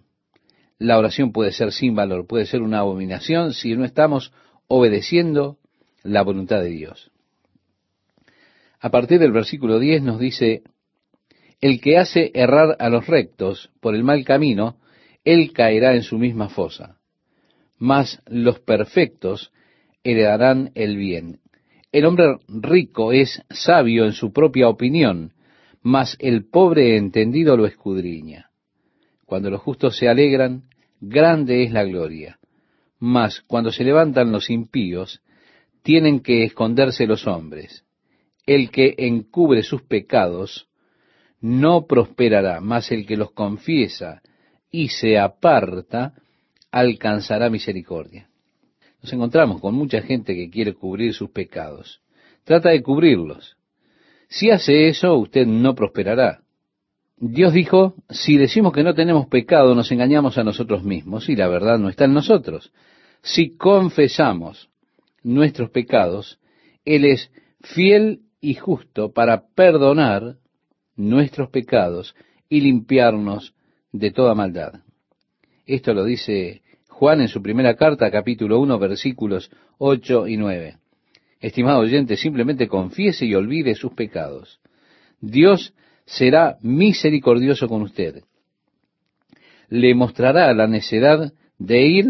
[0.80, 4.34] la oración puede ser sin valor, puede ser una abominación si no estamos
[4.68, 5.58] obedeciendo
[6.04, 7.12] la voluntad de Dios.
[8.80, 10.64] A partir del versículo 10 nos dice,
[11.64, 14.76] el que hace errar a los rectos por el mal camino,
[15.24, 16.98] él caerá en su misma fosa.
[17.78, 19.54] Mas los perfectos
[20.04, 21.40] heredarán el bien.
[21.94, 25.32] El hombre rico es sabio en su propia opinión,
[25.82, 28.50] mas el pobre entendido lo escudriña.
[29.26, 30.64] Cuando los justos se alegran,
[31.00, 32.40] grande es la gloria.
[33.00, 35.22] Mas cuando se levantan los impíos,
[35.82, 37.86] tienen que esconderse los hombres.
[38.46, 40.68] El que encubre sus pecados
[41.44, 44.22] no prosperará, mas el que los confiesa
[44.72, 46.14] y se aparta
[46.72, 48.30] alcanzará misericordia.
[49.02, 52.02] Nos encontramos con mucha gente que quiere cubrir sus pecados.
[52.46, 53.58] Trata de cubrirlos.
[54.30, 56.44] Si hace eso, usted no prosperará.
[57.18, 61.50] Dios dijo, si decimos que no tenemos pecado, nos engañamos a nosotros mismos y la
[61.50, 62.72] verdad no está en nosotros.
[63.22, 64.70] Si confesamos
[65.24, 66.40] nuestros pecados,
[66.86, 70.38] Él es fiel y justo para perdonar
[70.96, 72.16] nuestros pecados
[72.50, 73.54] y limpiarnos
[73.92, 74.82] de toda maldad.
[75.66, 80.78] Esto lo dice Juan en su primera carta, capítulo 1, versículos 8 y 9.
[81.40, 84.60] Estimado oyente, simplemente confiese y olvide sus pecados.
[85.20, 85.74] Dios
[86.06, 88.24] será misericordioso con usted.
[89.70, 92.06] Le mostrará la necesidad de ir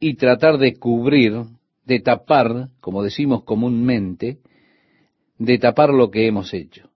[0.00, 1.44] y tratar de cubrir,
[1.84, 4.38] de tapar, como decimos comúnmente,
[5.38, 6.88] de tapar lo que hemos hecho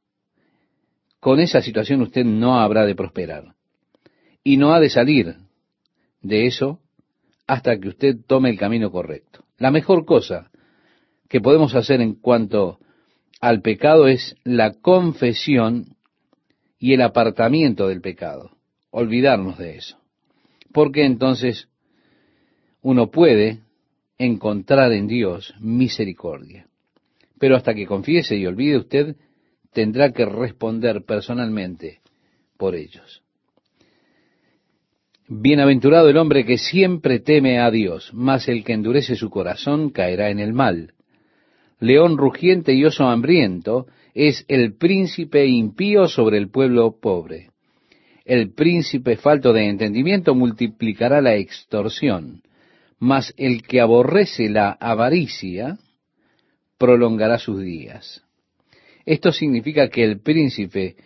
[1.22, 3.54] con esa situación usted no habrá de prosperar.
[4.42, 5.36] Y no ha de salir
[6.20, 6.80] de eso
[7.46, 9.44] hasta que usted tome el camino correcto.
[9.56, 10.50] La mejor cosa
[11.28, 12.80] que podemos hacer en cuanto
[13.40, 15.94] al pecado es la confesión
[16.80, 18.56] y el apartamiento del pecado.
[18.90, 19.98] Olvidarnos de eso.
[20.72, 21.68] Porque entonces
[22.80, 23.60] uno puede
[24.18, 26.66] encontrar en Dios misericordia.
[27.38, 29.16] Pero hasta que confiese y olvide usted
[29.72, 32.00] tendrá que responder personalmente
[32.56, 33.22] por ellos.
[35.28, 40.30] Bienaventurado el hombre que siempre teme a Dios, mas el que endurece su corazón caerá
[40.30, 40.92] en el mal.
[41.80, 47.50] León rugiente y oso hambriento es el príncipe impío sobre el pueblo pobre.
[48.24, 52.42] El príncipe falto de entendimiento multiplicará la extorsión,
[52.98, 55.78] mas el que aborrece la avaricia
[56.78, 58.22] prolongará sus días.
[59.04, 60.96] Esto significa que el príncipe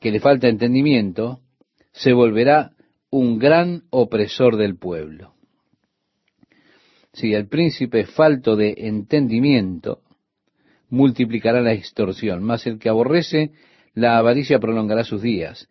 [0.00, 1.40] que le falta entendimiento
[1.92, 2.72] se volverá
[3.10, 5.34] un gran opresor del pueblo.
[7.12, 10.00] Si el príncipe falto de entendimiento
[10.90, 13.52] multiplicará la extorsión, más el que aborrece
[13.94, 15.68] la avaricia prolongará sus días.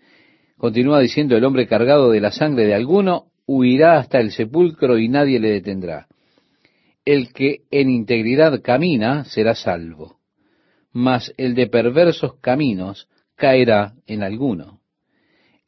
[0.57, 5.09] Continúa diciendo el hombre cargado de la sangre de alguno huirá hasta el sepulcro y
[5.09, 6.07] nadie le detendrá.
[7.03, 10.22] El que en integridad camina será salvo
[10.93, 14.79] mas el de perversos caminos caerá en alguno.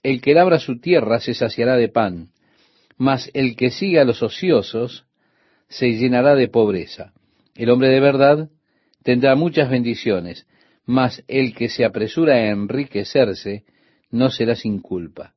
[0.03, 2.29] El que labra su tierra se saciará de pan,
[2.97, 5.05] mas el que siga a los ociosos
[5.67, 7.11] se llenará de pobreza.
[7.55, 8.49] El hombre de verdad
[9.03, 10.47] tendrá muchas bendiciones,
[10.85, 13.63] mas el que se apresura a enriquecerse
[14.11, 15.33] no será sin culpa.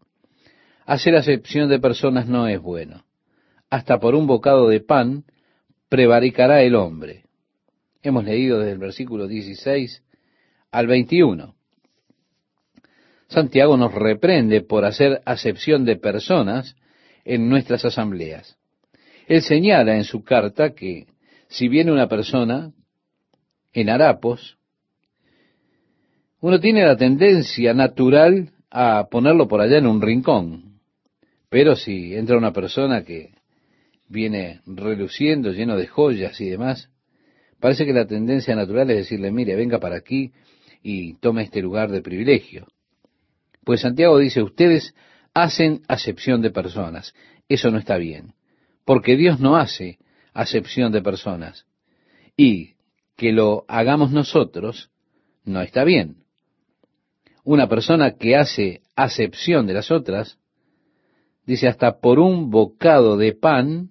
[0.85, 3.05] Hacer acepción de personas no es bueno.
[3.71, 5.25] Hasta por un bocado de pan
[5.89, 7.25] prevaricará el hombre.
[8.03, 10.03] Hemos leído desde el versículo 16
[10.71, 11.55] al 21.
[13.29, 16.77] Santiago nos reprende por hacer acepción de personas
[17.25, 18.57] en nuestras asambleas.
[19.27, 21.07] Él señala en su carta que
[21.49, 22.73] si viene una persona
[23.73, 24.57] en harapos,
[26.41, 30.81] uno tiene la tendencia natural a ponerlo por allá en un rincón.
[31.51, 33.33] Pero si entra una persona que
[34.09, 36.91] viene reluciendo, lleno de joyas y demás,
[37.61, 40.33] parece que la tendencia natural es decirle, mire, venga para aquí
[40.83, 42.67] y tome este lugar de privilegio.
[43.65, 44.95] Pues Santiago dice, ustedes
[45.35, 47.15] hacen acepción de personas.
[47.49, 48.35] Eso no está bien,
[48.85, 49.99] porque Dios no hace
[50.33, 51.67] acepción de personas.
[52.37, 52.75] Y
[53.17, 54.91] que lo hagamos nosotros
[55.45, 56.25] no está bien.
[57.43, 60.39] Una persona que hace acepción de las otras,
[61.47, 63.91] dice hasta por un bocado de pan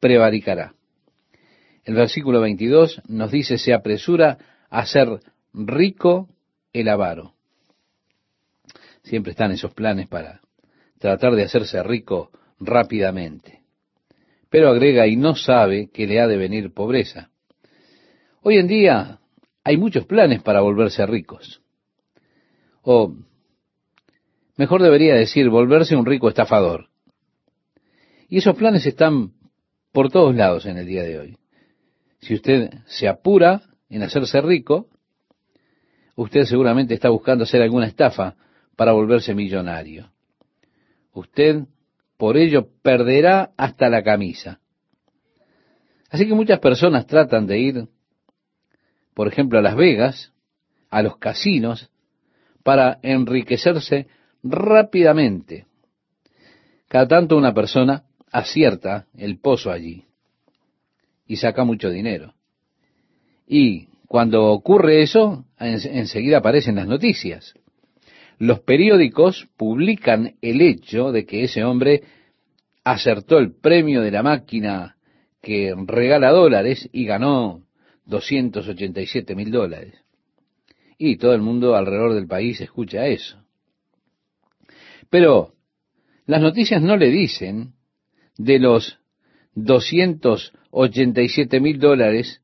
[0.00, 0.74] prevaricará.
[1.84, 4.38] El versículo 22 nos dice, se apresura
[4.70, 5.20] a ser
[5.52, 6.28] rico
[6.72, 7.34] el avaro.
[9.02, 10.40] Siempre están esos planes para
[10.98, 13.62] tratar de hacerse rico rápidamente.
[14.48, 17.30] Pero agrega, y no sabe que le ha de venir pobreza.
[18.42, 19.18] Hoy en día
[19.64, 21.62] hay muchos planes para volverse ricos.
[22.82, 23.16] O,
[24.56, 26.88] mejor debería decir, volverse un rico estafador.
[28.28, 29.32] Y esos planes están
[29.90, 31.36] por todos lados en el día de hoy.
[32.22, 34.88] Si usted se apura en hacerse rico,
[36.14, 38.36] usted seguramente está buscando hacer alguna estafa
[38.76, 40.10] para volverse millonario.
[41.12, 41.64] Usted
[42.16, 44.60] por ello perderá hasta la camisa.
[46.10, 47.88] Así que muchas personas tratan de ir,
[49.14, 50.32] por ejemplo, a Las Vegas,
[50.90, 51.90] a los casinos,
[52.62, 54.06] para enriquecerse
[54.44, 55.66] rápidamente.
[56.86, 60.06] Cada tanto una persona acierta el pozo allí
[61.32, 62.34] y saca mucho dinero.
[63.46, 67.54] Y cuando ocurre eso, enseguida aparecen las noticias.
[68.38, 72.02] Los periódicos publican el hecho de que ese hombre
[72.84, 74.98] acertó el premio de la máquina
[75.40, 77.62] que regala dólares y ganó
[78.04, 79.94] 287 mil dólares.
[80.98, 83.42] Y todo el mundo alrededor del país escucha eso.
[85.08, 85.54] Pero
[86.26, 87.72] las noticias no le dicen
[88.36, 88.98] de los
[89.54, 92.42] 287 mil dólares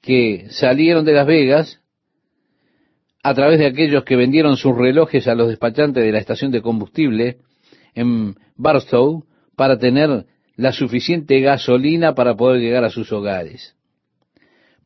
[0.00, 1.80] que salieron de Las Vegas
[3.22, 6.62] a través de aquellos que vendieron sus relojes a los despachantes de la estación de
[6.62, 7.38] combustible
[7.94, 13.76] en Barstow para tener la suficiente gasolina para poder llegar a sus hogares.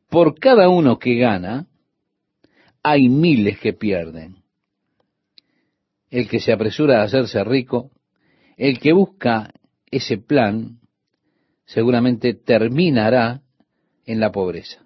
[0.09, 1.67] Por cada uno que gana,
[2.83, 4.43] hay miles que pierden.
[6.09, 7.91] El que se apresura a hacerse rico,
[8.57, 9.51] el que busca
[9.89, 10.79] ese plan
[11.73, 13.41] seguramente terminará
[14.05, 14.85] en la pobreza.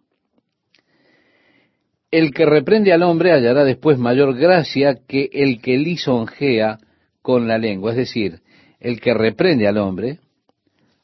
[2.10, 6.78] El que reprende al hombre hallará después mayor gracia que el que lisonjea
[7.22, 7.92] con la lengua.
[7.92, 8.40] Es decir,
[8.80, 10.20] el que reprende al hombre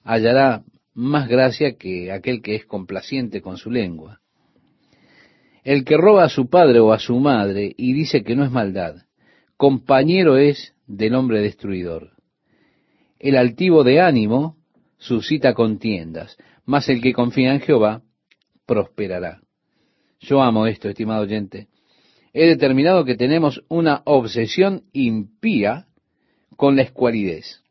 [0.05, 4.21] hallará más gracia que aquel que es complaciente con su lengua.
[5.65, 8.51] El que roba a su padre o a su madre y dice que no es
[8.51, 8.95] maldad,
[9.57, 12.11] compañero es del hombre destruidor.
[13.19, 14.62] El altivo de ánimo
[15.03, 18.03] suscita contiendas, mas el que confía en Jehová
[18.65, 19.41] prosperará.
[20.21, 21.67] Yo amo esto, estimado oyente.
[22.31, 25.87] He determinado que tenemos una obsesión impía
[26.55, 27.61] con la escualidez.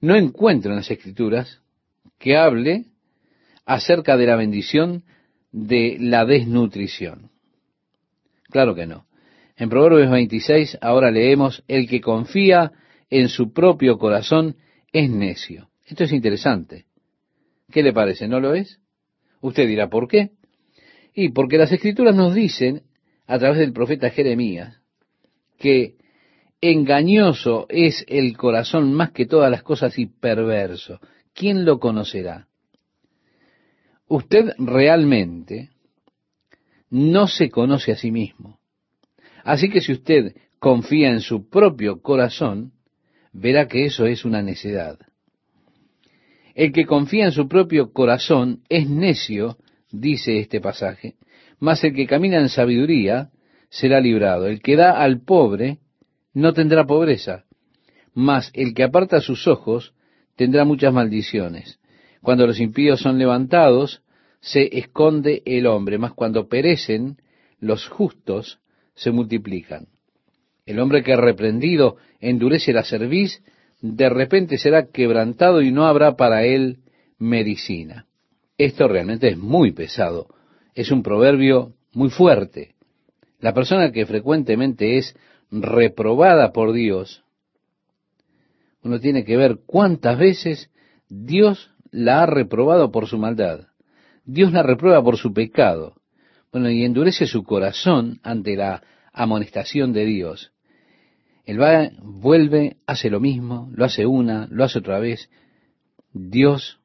[0.00, 1.60] No encuentro en las escrituras
[2.18, 2.86] que hable
[3.66, 5.04] acerca de la bendición
[5.52, 7.30] de la desnutrición.
[8.48, 9.06] Claro que no.
[9.56, 12.72] En Proverbios 26 ahora leemos, el que confía
[13.10, 14.56] en su propio corazón
[14.92, 15.68] es necio.
[15.84, 16.86] Esto es interesante.
[17.70, 18.28] ¿Qué le parece?
[18.28, 18.80] ¿No lo es?
[19.40, 20.30] Usted dirá, ¿por qué?
[21.14, 22.82] Y porque las escrituras nos dicen,
[23.26, 24.80] a través del profeta Jeremías,
[25.58, 25.96] que
[26.60, 31.00] engañoso es el corazón más que todas las cosas y perverso.
[31.34, 32.48] ¿Quién lo conocerá?
[34.08, 35.70] Usted realmente
[36.90, 38.60] no se conoce a sí mismo.
[39.42, 42.72] Así que si usted confía en su propio corazón,
[43.32, 44.98] verá que eso es una necedad.
[46.54, 49.58] El que confía en su propio corazón es necio,
[49.90, 51.14] dice este pasaje,
[51.58, 53.30] mas el que camina en sabiduría
[53.70, 54.46] será librado.
[54.46, 55.78] El que da al pobre
[56.32, 57.44] no tendrá pobreza,
[58.14, 59.94] mas el que aparta sus ojos
[60.36, 61.80] tendrá muchas maldiciones.
[62.22, 64.02] Cuando los impíos son levantados,
[64.40, 67.16] se esconde el hombre, mas cuando perecen
[67.58, 68.60] los justos,
[68.94, 69.88] se multiplican.
[70.66, 73.42] El hombre que reprendido endurece la cerviz,
[73.86, 76.78] de repente será quebrantado y no habrá para él
[77.18, 78.06] medicina.
[78.56, 80.28] Esto realmente es muy pesado.
[80.74, 82.76] Es un proverbio muy fuerte.
[83.40, 85.14] La persona que frecuentemente es
[85.50, 87.24] reprobada por Dios,
[88.82, 90.70] uno tiene que ver cuántas veces
[91.10, 93.66] Dios la ha reprobado por su maldad.
[94.24, 95.96] Dios la reprueba por su pecado.
[96.50, 98.82] Bueno, y endurece su corazón ante la
[99.12, 100.53] amonestación de Dios.
[101.44, 105.28] Él va, vuelve, hace lo mismo, lo hace una, lo hace otra vez.
[106.12, 106.78] Dios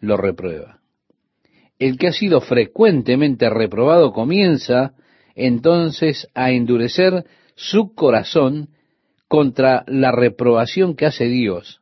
[0.00, 0.80] lo reprueba.
[1.78, 4.94] El que ha sido frecuentemente reprobado comienza
[5.34, 8.70] entonces a endurecer su corazón
[9.28, 11.80] contra la reprobación que hace Dios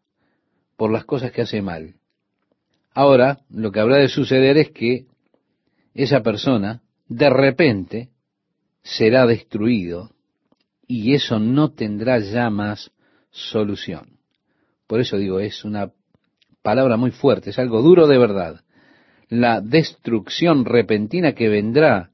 [0.76, 1.94] por las cosas que hace mal.
[2.94, 5.06] Ahora, lo que habrá de suceder es que
[5.94, 8.10] esa persona de repente
[8.82, 10.10] será destruido
[10.88, 12.90] y eso no tendrá ya más
[13.30, 14.18] solución.
[14.86, 15.92] Por eso digo, es una
[16.62, 18.62] palabra muy fuerte, es algo duro de verdad.
[19.28, 22.10] La destrucción repentina que vendrá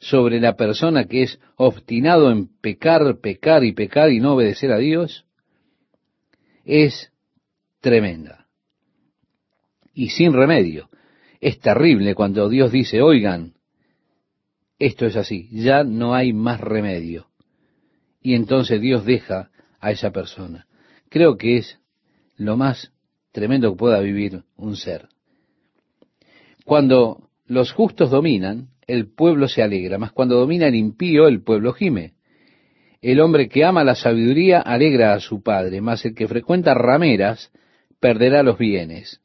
[0.00, 4.78] sobre la persona que es obstinado en pecar, pecar y pecar y no obedecer a
[4.78, 5.24] Dios,
[6.64, 7.12] es
[7.80, 8.48] tremenda.
[9.94, 10.90] Y sin remedio.
[11.40, 13.54] Es terrible cuando Dios dice, oigan,
[14.80, 17.28] esto es así, ya no hay más remedio.
[18.24, 20.66] Y entonces Dios deja a esa persona.
[21.10, 21.78] Creo que es
[22.36, 22.90] lo más
[23.32, 25.08] tremendo que pueda vivir un ser.
[26.64, 31.74] Cuando los justos dominan, el pueblo se alegra, mas cuando domina el impío, el pueblo
[31.74, 32.14] gime.
[33.02, 37.52] El hombre que ama la sabiduría alegra a su padre, mas el que frecuenta rameras
[38.00, 39.20] perderá los bienes.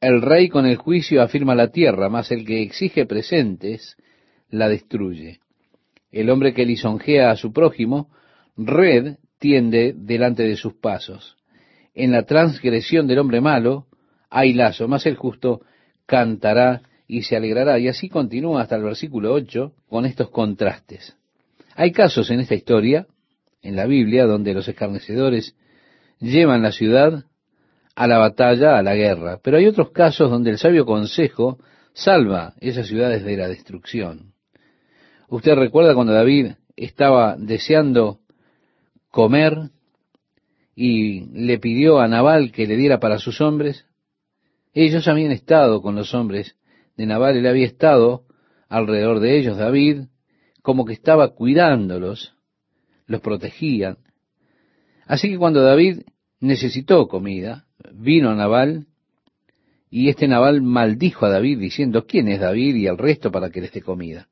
[0.00, 3.96] El rey con el juicio afirma la tierra, mas el que exige presentes
[4.50, 5.38] la destruye.
[6.16, 8.08] El hombre que lisonjea a su prójimo,
[8.56, 11.36] red tiende delante de sus pasos.
[11.94, 13.86] En la transgresión del hombre malo
[14.30, 15.60] hay lazo, mas el justo
[16.06, 17.78] cantará y se alegrará.
[17.78, 21.14] Y así continúa hasta el versículo 8 con estos contrastes.
[21.74, 23.06] Hay casos en esta historia,
[23.60, 25.54] en la Biblia, donde los escarnecedores
[26.18, 27.24] llevan la ciudad
[27.94, 29.38] a la batalla, a la guerra.
[29.42, 31.58] Pero hay otros casos donde el sabio consejo
[31.92, 34.32] salva esas ciudades de la destrucción.
[35.28, 38.20] Usted recuerda cuando David estaba deseando
[39.10, 39.70] comer
[40.76, 43.86] y le pidió a Nabal que le diera para sus hombres.
[44.72, 46.56] Ellos habían estado con los hombres
[46.96, 48.24] de Nabal, él había estado
[48.68, 50.02] alrededor de ellos, David,
[50.62, 52.34] como que estaba cuidándolos,
[53.06, 53.96] los protegía.
[55.06, 56.02] Así que cuando David
[56.40, 58.86] necesitó comida, vino Nabal,
[59.90, 63.60] y este Nabal maldijo a David diciendo, ¿quién es David y el resto para que
[63.60, 64.28] les dé comida?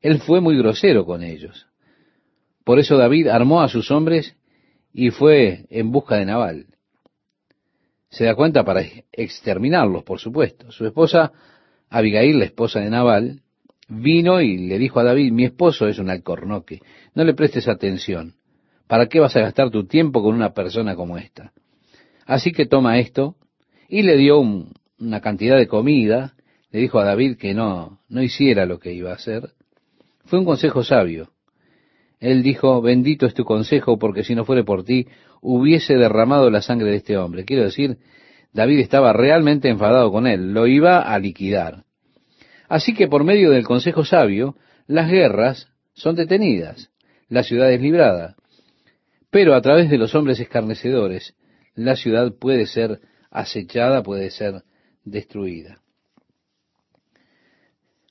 [0.00, 1.66] Él fue muy grosero con ellos.
[2.64, 4.36] Por eso David armó a sus hombres
[4.92, 6.66] y fue en busca de Nabal.
[8.10, 8.82] Se da cuenta para
[9.12, 10.70] exterminarlos, por supuesto.
[10.70, 11.32] Su esposa,
[11.90, 13.42] Abigail, la esposa de Nabal,
[13.88, 16.80] vino y le dijo a David, mi esposo es un alcornoque,
[17.14, 18.34] no le prestes atención.
[18.86, 21.52] ¿Para qué vas a gastar tu tiempo con una persona como esta?
[22.24, 23.36] Así que toma esto
[23.88, 26.34] y le dio una cantidad de comida,
[26.70, 29.50] le dijo a David que no, no hiciera lo que iba a hacer.
[30.26, 31.30] Fue un consejo sabio.
[32.18, 35.06] Él dijo, bendito es tu consejo, porque si no fuere por ti,
[35.40, 37.44] hubiese derramado la sangre de este hombre.
[37.44, 37.98] Quiero decir,
[38.52, 41.84] David estaba realmente enfadado con él, lo iba a liquidar.
[42.68, 44.56] Así que por medio del consejo sabio,
[44.86, 46.90] las guerras son detenidas,
[47.28, 48.34] la ciudad es librada.
[49.30, 51.36] Pero a través de los hombres escarnecedores,
[51.74, 53.00] la ciudad puede ser
[53.30, 54.62] acechada, puede ser
[55.04, 55.80] destruida.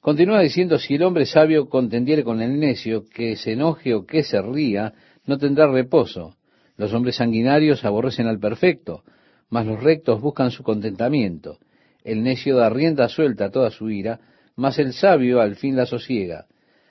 [0.06, 4.22] Continúa diciendo, si el hombre sabio contendiere con el necio, que se enoje o que
[4.22, 4.93] se ría,
[5.26, 6.36] no tendrá reposo.
[6.78, 9.01] Los hombres sanguinarios aborrecen al perfecto,
[9.49, 11.58] mas los rectos buscan su contentamiento.
[12.03, 14.20] El necio da rienda suelta a toda su ira,
[14.56, 16.45] mas el sabio al fin la sosiega.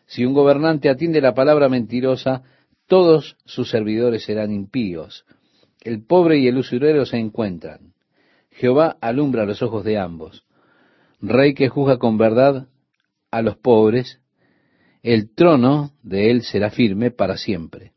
[0.07, 2.43] Si un gobernante atiende la palabra mentirosa,
[2.89, 5.25] todos sus servidores serán impíos.
[5.85, 7.93] El pobre y el usurero se encuentran.
[8.51, 10.43] Jehová alumbra los ojos de ambos.
[11.21, 12.67] Rey que juzga con verdad,
[13.35, 14.20] a los pobres,
[15.03, 17.93] el trono de él será firme para siempre.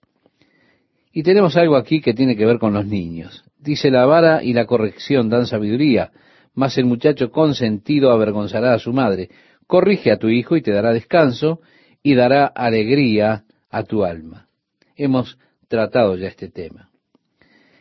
[1.14, 3.46] Y tenemos algo aquí que tiene que ver con los niños.
[3.60, 6.12] Dice, la vara y la corrección dan sabiduría,
[6.54, 9.30] mas el muchacho consentido avergonzará a su madre.
[9.68, 11.62] Corrige a tu hijo y te dará descanso
[12.02, 14.48] y dará alegría a tu alma.
[14.96, 16.90] Hemos tratado ya este tema.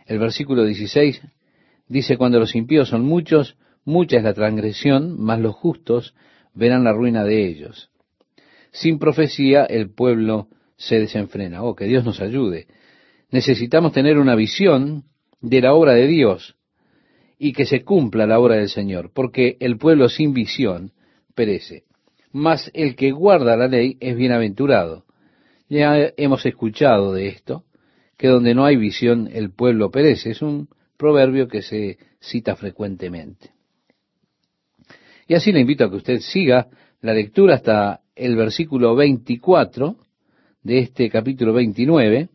[0.05, 1.23] El versículo 16
[1.89, 6.15] dice, cuando los impíos son muchos, mucha es la transgresión, mas los justos
[6.57, 7.91] verán la ruina de ellos.
[8.73, 11.63] Sin profecía el pueblo se desenfrena.
[11.63, 12.67] Oh, que Dios nos ayude.
[13.31, 15.05] Necesitamos tener una visión
[15.41, 16.57] de la obra de Dios
[17.39, 20.93] y que se cumpla la obra del Señor, porque el pueblo sin visión
[21.35, 21.85] perece.
[22.33, 25.05] Mas el que guarda la ley es bienaventurado.
[25.69, 27.65] Ya hemos escuchado de esto,
[28.17, 30.31] que donde no hay visión el pueblo perece.
[30.31, 33.56] Es un proverbio que se cita frecuentemente.
[35.27, 36.69] Y así le invito a que usted siga
[37.01, 39.97] la lectura hasta el versículo 24
[40.63, 42.29] de este capítulo 29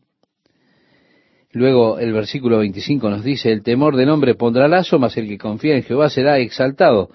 [1.53, 5.37] Luego el versículo 25 nos dice, el temor del hombre pondrá lazo, mas el que
[5.37, 7.09] confía en Jehová será exaltado.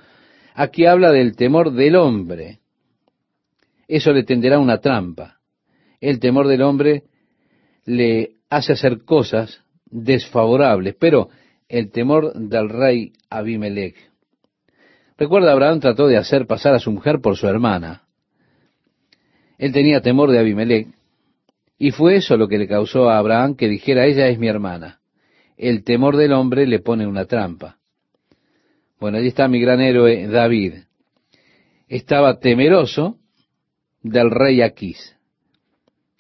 [0.55, 2.59] Aquí habla del temor del hombre.
[3.89, 5.39] Eso le tenderá una trampa.
[6.01, 7.05] El temor del hombre
[7.87, 11.29] le hace hacer cosas desfavorables, pero
[11.69, 13.97] el temor del rey Abimelech.
[15.19, 18.03] Recuerda, Abraham trató de hacer pasar a su mujer por su hermana.
[19.59, 20.89] Él tenía temor de Abimelech,
[21.79, 25.01] y fue eso lo que le causó a Abraham que dijera, ella es mi hermana.
[25.57, 27.79] El temor del hombre le pone una trampa.
[28.99, 30.75] Bueno, allí está mi gran héroe David.
[31.89, 33.19] Estaba temeroso
[34.03, 35.17] del rey Aquís,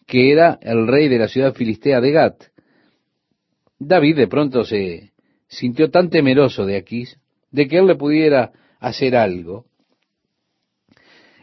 [0.07, 2.44] que era el rey de la ciudad filistea de Gat.
[3.78, 5.12] David de pronto se
[5.49, 7.18] sintió tan temeroso de Aquís,
[7.51, 8.53] de que él le pudiera
[8.89, 9.66] hacer algo.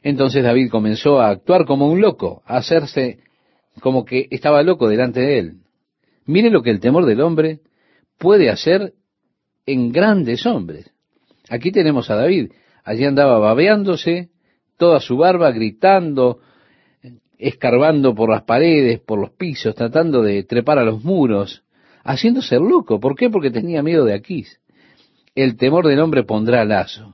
[0.02, 3.20] Entonces David comenzó a actuar como un loco, a hacerse
[3.80, 5.54] como que estaba loco delante de él.
[6.26, 7.60] Mire lo que el temor del hombre
[8.18, 8.94] puede hacer
[9.66, 10.92] en grandes hombres.
[11.50, 12.52] Aquí tenemos a David.
[12.84, 14.30] Allí andaba babeándose,
[14.78, 16.40] toda su barba, gritando,
[17.38, 21.64] escarbando por las paredes, por los pisos, tratando de trepar a los muros,
[22.04, 23.00] haciéndose loco.
[23.00, 23.30] ¿Por qué?
[23.30, 24.60] Porque tenía miedo de Aquís.
[25.36, 27.13] El temor del hombre pondrá lazo,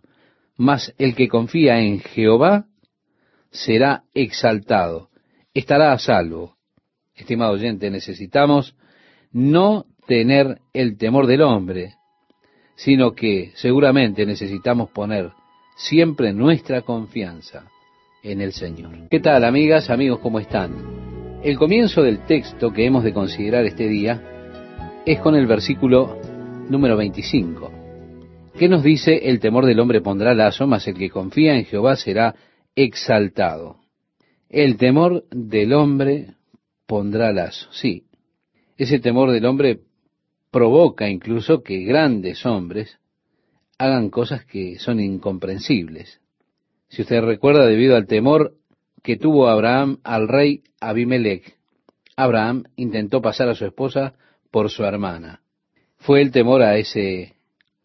[0.59, 2.67] mas el que confía en Jehová
[3.49, 5.09] será exaltado
[5.53, 6.55] estará a salvo.
[7.15, 8.75] Estimado oyente, necesitamos
[9.31, 11.95] no tener el temor del hombre,
[12.75, 15.31] sino que seguramente necesitamos poner
[15.75, 17.65] siempre nuestra confianza
[18.23, 19.09] en el Señor.
[19.09, 21.39] ¿Qué tal, amigas, amigos, cómo están?
[21.43, 24.21] El comienzo del texto que hemos de considerar este día
[25.05, 26.17] es con el versículo
[26.69, 27.78] número 25,
[28.59, 31.95] que nos dice, el temor del hombre pondrá lazo, mas el que confía en Jehová
[31.95, 32.35] será
[32.75, 33.77] exaltado.
[34.49, 36.35] El temor del hombre
[36.85, 37.69] pondrá lazo.
[37.71, 38.03] Sí,
[38.77, 39.79] ese temor del hombre
[40.51, 42.99] provoca incluso que grandes hombres
[43.77, 46.19] hagan cosas que son incomprensibles.
[46.89, 48.55] Si usted recuerda, debido al temor
[49.01, 51.57] que tuvo Abraham al rey Abimelech,
[52.17, 54.15] Abraham intentó pasar a su esposa
[54.51, 55.41] por su hermana.
[55.97, 57.38] Fue el temor a ese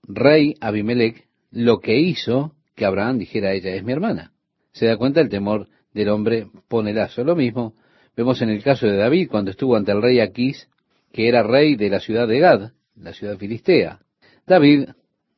[0.07, 4.32] rey Abimelech lo que hizo que Abraham dijera ella es mi hermana.
[4.72, 7.24] Se da cuenta el temor del hombre pone lazo.
[7.24, 7.74] Lo mismo
[8.16, 10.68] vemos en el caso de David cuando estuvo ante el rey Aquís,
[11.12, 14.00] que era rey de la ciudad de Gad, la ciudad filistea.
[14.46, 14.88] David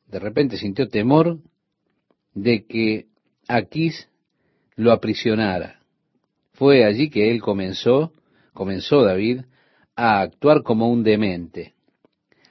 [0.07, 1.39] de repente sintió temor
[2.33, 3.05] de que
[3.47, 4.09] Aquís
[4.75, 5.79] lo aprisionara.
[6.53, 8.11] Fue allí que él comenzó,
[8.53, 9.41] comenzó David,
[9.95, 11.73] a actuar como un demente.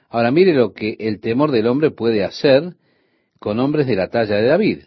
[0.09, 2.75] Ahora mire lo que el temor del hombre puede hacer
[3.39, 4.79] con hombres de la talla de David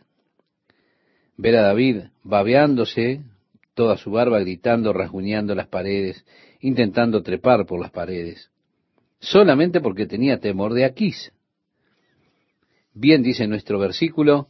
[1.40, 3.22] ver a David babeándose,
[3.74, 6.26] toda su barba gritando, rasguñando las paredes,
[6.60, 8.50] intentando trepar por las paredes,
[9.20, 11.32] solamente porque tenía temor de Aquís.
[12.92, 14.48] Bien dice nuestro versículo,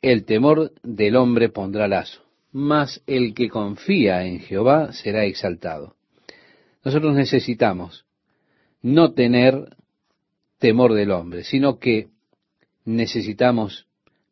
[0.00, 5.96] el temor del hombre pondrá lazo, mas el que confía en Jehová será exaltado.
[6.82, 8.06] Nosotros necesitamos
[8.82, 9.76] no tener
[10.58, 12.08] temor del hombre, sino que
[12.84, 13.86] necesitamos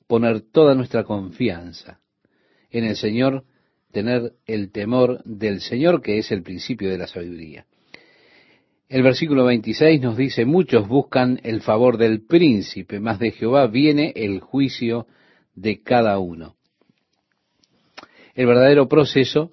[0.06, 2.00] poner toda nuestra confianza
[2.70, 3.44] en el Señor,
[3.92, 7.66] tener el temor del Señor, que es el principio de la sabiduría.
[8.88, 14.12] El versículo 26 nos dice, muchos buscan el favor del príncipe, mas de Jehová viene
[14.14, 15.06] el juicio
[15.54, 16.54] de cada uno.
[18.34, 19.50] El verdadero proceso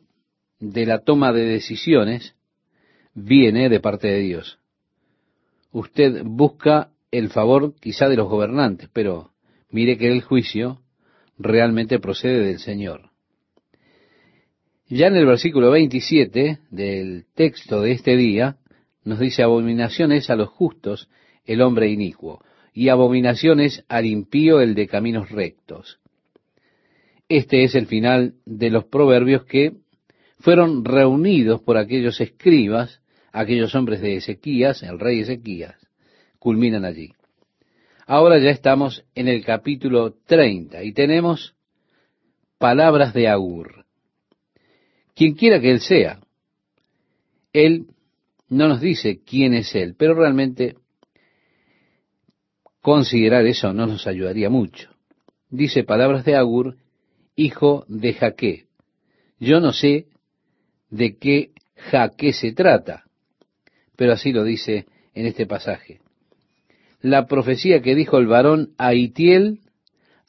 [0.60, 2.36] de la toma de decisiones
[3.16, 4.60] viene de parte de Dios.
[5.74, 9.32] Usted busca el favor quizá de los gobernantes, pero
[9.72, 10.82] mire que el juicio
[11.38, 13.10] realmente procede del Señor.
[14.88, 18.58] Ya en el versículo 27 del texto de este día,
[19.04, 21.10] nos dice abominaciones a los justos
[21.44, 26.00] el hombre inicuo, y abominaciones al impío el de caminos rectos.
[27.30, 29.74] Este es el final de los proverbios que
[30.38, 33.02] fueron reunidos por aquellos escribas,
[33.34, 35.76] aquellos hombres de Ezequías, el rey Ezequías,
[36.40, 37.12] culminan allí.
[38.06, 41.56] Ahora ya estamos en el capítulo 30 y tenemos
[42.58, 43.86] palabras de Agur.
[45.16, 46.20] Quien quiera que él sea,
[47.52, 47.88] él
[48.50, 50.76] no nos dice quién es él, pero realmente
[52.82, 54.90] considerar eso no nos ayudaría mucho.
[55.50, 56.78] Dice palabras de Agur,
[57.36, 58.66] hijo de Jaque.
[59.40, 60.08] Yo no sé
[60.90, 63.06] de qué Jaque se trata,
[63.96, 66.04] pero así lo dice en este pasaje
[67.04, 69.60] la profecía que dijo el varón Aitiel,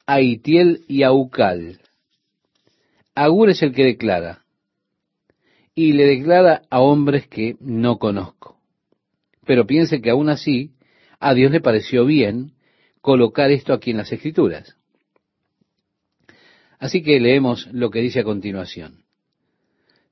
[0.06, 1.80] Aitiel y Aucal.
[3.14, 4.44] Agur es el que declara,
[5.72, 8.58] y le declara a hombres que no conozco.
[9.46, 10.72] Pero piense que aún así
[11.20, 12.54] a Dios le pareció bien
[13.00, 14.76] colocar esto aquí en las Escrituras.
[16.80, 19.04] Así que leemos lo que dice a continuación.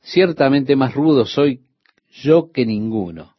[0.01, 1.63] Ciertamente más rudo soy
[2.09, 3.35] yo que ninguno,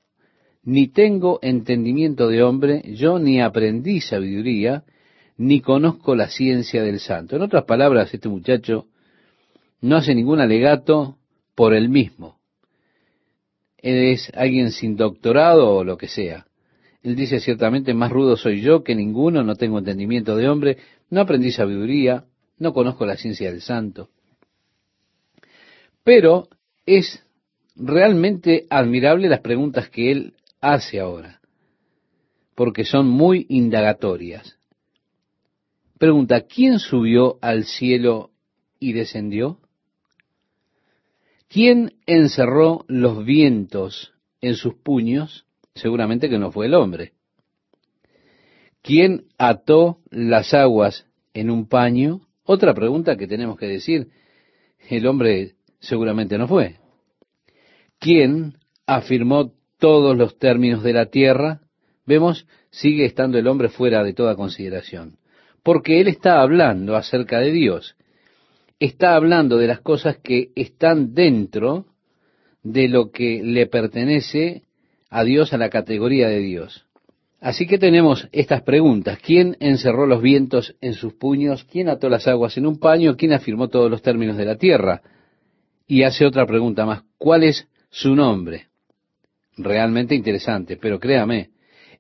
[0.63, 4.83] ni tengo entendimiento de hombre, yo ni aprendí sabiduría,
[5.37, 7.35] ni conozco la ciencia del santo.
[7.35, 8.87] En otras palabras, este muchacho
[9.81, 11.17] no hace ningún alegato
[11.55, 12.39] por él mismo.
[13.77, 16.45] Él es alguien sin doctorado o lo que sea.
[17.01, 20.77] Él dice ciertamente, más rudo soy yo que ninguno, no tengo entendimiento de hombre,
[21.09, 22.23] no aprendí sabiduría,
[22.57, 24.09] no conozco la ciencia del santo.
[26.05, 26.47] Pero
[26.85, 27.25] es
[27.75, 30.33] realmente admirable las preguntas que él
[30.63, 31.41] hace ahora,
[32.55, 34.57] porque son muy indagatorias.
[35.99, 38.31] Pregunta, ¿quién subió al cielo
[38.79, 39.59] y descendió?
[41.49, 45.45] ¿Quién encerró los vientos en sus puños?
[45.75, 47.11] Seguramente que no fue el hombre.
[48.81, 52.21] ¿Quién ató las aguas en un paño?
[52.45, 54.11] Otra pregunta que tenemos que decir,
[54.89, 56.77] el hombre seguramente no fue.
[57.99, 59.53] ¿Quién afirmó
[59.83, 61.59] todos los términos de la tierra?
[62.05, 65.17] Vemos, sigue estando el hombre fuera de toda consideración,
[65.61, 67.97] porque él está hablando acerca de Dios,
[68.79, 71.87] está hablando de las cosas que están dentro
[72.63, 74.63] de lo que le pertenece
[75.09, 76.85] a Dios, a la categoría de Dios.
[77.41, 79.19] Así que tenemos estas preguntas.
[79.21, 81.65] ¿Quién encerró los vientos en sus puños?
[81.65, 83.17] ¿Quién ató las aguas en un paño?
[83.17, 85.01] ¿Quién afirmó todos los términos de la tierra?
[85.87, 87.03] Y hace otra pregunta más.
[87.17, 88.67] ¿Cuál es su nombre?
[89.57, 91.49] Realmente interesante, pero créame,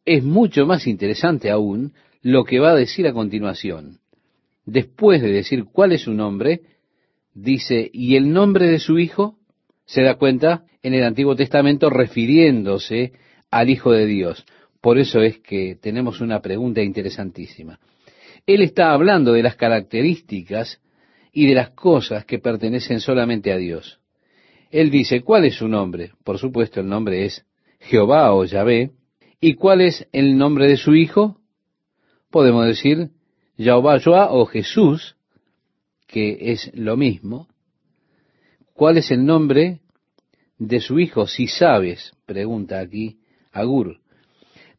[0.05, 3.99] es mucho más interesante aún lo que va a decir a continuación.
[4.65, 6.61] Después de decir cuál es su nombre,
[7.33, 9.37] dice, ¿y el nombre de su hijo?
[9.85, 13.13] Se da cuenta en el Antiguo Testamento refiriéndose
[13.51, 14.45] al Hijo de Dios.
[14.81, 17.79] Por eso es que tenemos una pregunta interesantísima.
[18.45, 20.81] Él está hablando de las características
[21.31, 23.99] y de las cosas que pertenecen solamente a Dios.
[24.73, 26.13] Él dice, ¿cuál es su nombre?
[26.23, 27.45] Por supuesto, el nombre es
[27.79, 28.89] Jehová o Yahvé.
[29.39, 31.37] ¿Y cuál es el nombre de su hijo?
[32.31, 33.11] Podemos decir
[33.55, 35.15] Jehová o Jesús,
[36.07, 37.47] que es lo mismo.
[38.73, 39.81] ¿Cuál es el nombre
[40.57, 41.27] de su hijo?
[41.27, 43.19] Si sabes, pregunta aquí
[43.51, 43.99] Agur.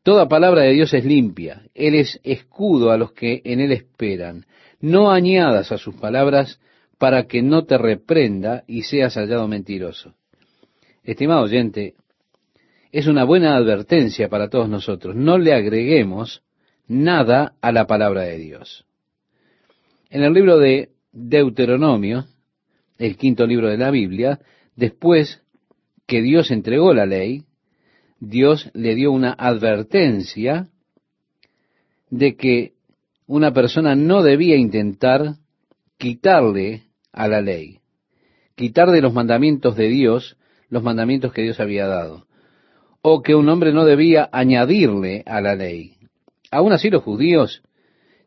[0.02, 1.62] Toda palabra de Dios es limpia.
[1.72, 4.44] Él es escudo a los que en Él esperan.
[4.80, 6.58] No añadas a sus palabras
[6.98, 10.14] para que no te reprenda y seas hallado mentiroso.
[11.02, 11.94] Estimado oyente,
[12.92, 15.16] es una buena advertencia para todos nosotros.
[15.16, 16.42] No le agreguemos
[16.86, 18.86] nada a la palabra de Dios.
[20.10, 22.26] En el libro de Deuteronomio,
[22.98, 24.40] el quinto libro de la Biblia,
[24.76, 25.42] después
[26.06, 27.44] que Dios entregó la ley,
[28.20, 30.68] Dios le dio una advertencia
[32.10, 32.74] de que
[33.26, 35.36] una persona no debía intentar
[35.98, 37.80] quitarle a la ley,
[38.54, 40.36] quitar de los mandamientos de Dios
[40.68, 42.26] los mandamientos que Dios había dado,
[43.02, 45.96] o que un hombre no debía añadirle a la ley.
[46.50, 47.62] Aún así los judíos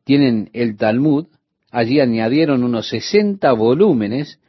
[0.04, 1.28] tienen el Talmud,
[1.72, 4.40] allí añadieron unos 60 volúmenes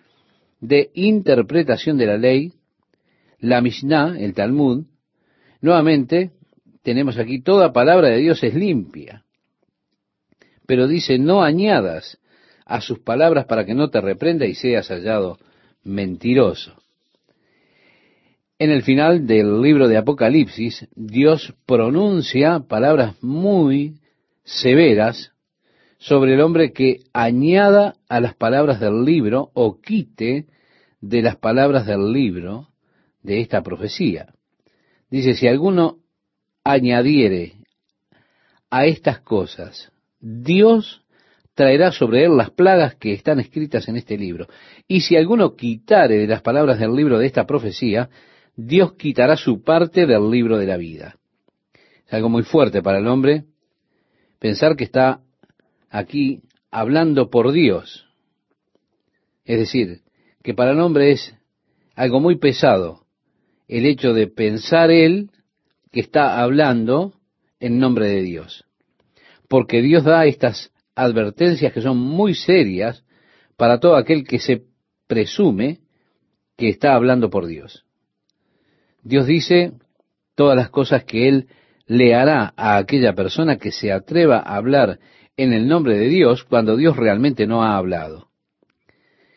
[0.60, 2.52] de interpretación de la ley,
[3.40, 4.84] la Mishnah, el Talmud,
[5.60, 6.30] Nuevamente,
[6.82, 9.24] tenemos aquí toda palabra de Dios es limpia.
[10.66, 12.18] Pero dice, no añadas
[12.68, 15.38] a sus palabras para que no te reprenda y seas hallado
[15.82, 16.74] mentiroso.
[18.58, 24.00] En el final del libro de Apocalipsis, Dios pronuncia palabras muy
[24.44, 25.32] severas
[25.98, 30.46] sobre el hombre que añada a las palabras del libro o quite
[31.00, 32.68] de las palabras del libro
[33.22, 34.34] de esta profecía.
[35.10, 35.98] Dice, si alguno
[36.64, 37.54] añadiere
[38.70, 39.90] a estas cosas,
[40.20, 41.02] Dios
[41.58, 44.46] traerá sobre él las plagas que están escritas en este libro.
[44.86, 48.10] Y si alguno quitare de las palabras del libro de esta profecía,
[48.54, 51.16] Dios quitará su parte del libro de la vida.
[52.06, 53.42] Es algo muy fuerte para el hombre
[54.38, 55.20] pensar que está
[55.90, 58.06] aquí hablando por Dios.
[59.44, 60.02] Es decir,
[60.44, 61.34] que para el hombre es
[61.96, 63.04] algo muy pesado
[63.66, 65.32] el hecho de pensar él
[65.90, 67.14] que está hablando
[67.58, 68.64] en nombre de Dios.
[69.48, 73.04] Porque Dios da estas advertencias que son muy serias
[73.56, 74.64] para todo aquel que se
[75.06, 75.80] presume
[76.56, 77.84] que está hablando por Dios.
[79.02, 79.72] Dios dice
[80.34, 81.48] todas las cosas que Él
[81.86, 84.98] le hará a aquella persona que se atreva a hablar
[85.36, 88.28] en el nombre de Dios cuando Dios realmente no ha hablado.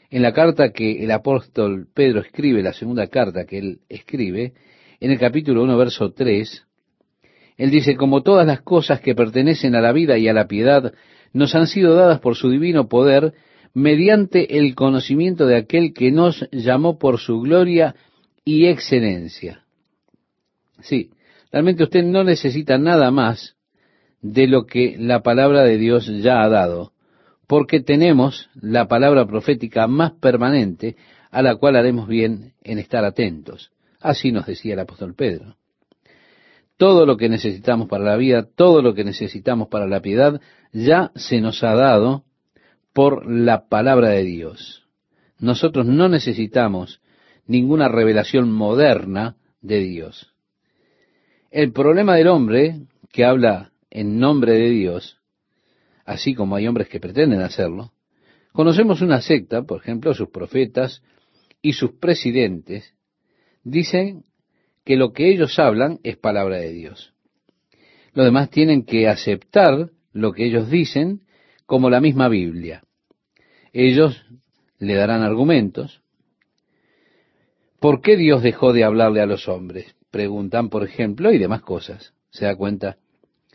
[0.10, 4.54] En la carta que el apóstol Pedro escribe, la segunda carta que él escribe,
[5.00, 6.68] en el capítulo 1, verso 3,
[7.58, 10.94] Él dice, como todas las cosas que pertenecen a la vida y a la piedad
[11.34, 13.34] nos han sido dadas por su divino poder,
[13.74, 17.96] mediante el conocimiento de aquel que nos llamó por su gloria
[18.44, 19.64] y excelencia.
[20.82, 21.12] Sí,
[21.52, 23.56] realmente usted no necesita nada más
[24.22, 26.94] de lo que la palabra de Dios ya ha dado,
[27.48, 30.96] porque tenemos la palabra profética más permanente
[31.32, 33.72] a la cual haremos bien en estar atentos.
[34.00, 35.56] Así nos decía el apóstol Pedro.
[36.78, 40.42] Todo lo que necesitamos para la vida, todo lo que necesitamos para la piedad,
[40.74, 42.24] ya se nos ha dado
[42.94, 44.88] por la palabra de Dios.
[45.40, 47.02] Nosotros no necesitamos
[47.46, 50.34] ninguna revelación moderna de Dios.
[51.52, 55.18] El problema del hombre que habla en nombre de Dios,
[56.06, 57.92] así como hay hombres que pretenden hacerlo,
[58.54, 61.04] conocemos una secta, por ejemplo, sus profetas
[61.62, 62.94] y sus presidentes,
[63.64, 64.24] dicen
[64.84, 67.14] que lo que ellos hablan es palabra de Dios.
[68.14, 71.22] Los demás tienen que aceptar lo que ellos dicen
[71.66, 72.84] como la misma Biblia.
[73.72, 74.26] Ellos
[74.80, 76.02] le darán argumentos.
[77.80, 79.96] ¿Por qué Dios dejó de hablarle a los hombres?
[80.12, 82.14] Preguntan, por ejemplo, y demás cosas.
[82.30, 82.98] ¿Se da cuenta?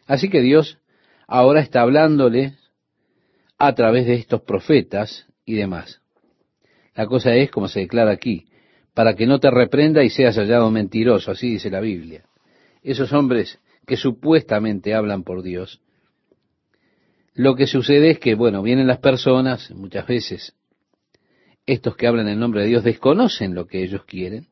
[0.07, 0.79] Así que Dios
[1.27, 2.55] ahora está hablándole
[3.59, 6.01] a través de estos profetas y demás.
[6.95, 8.47] La cosa es, como se declara aquí,
[8.97, 12.25] para que no te reprenda y seas hallado mentiroso, así dice la Biblia.
[12.83, 15.83] Esos hombres que supuestamente hablan por Dios,
[17.35, 20.57] lo que sucede es que, bueno, vienen las personas, muchas veces,
[21.67, 24.47] estos que hablan en nombre de Dios desconocen lo que ellos quieren,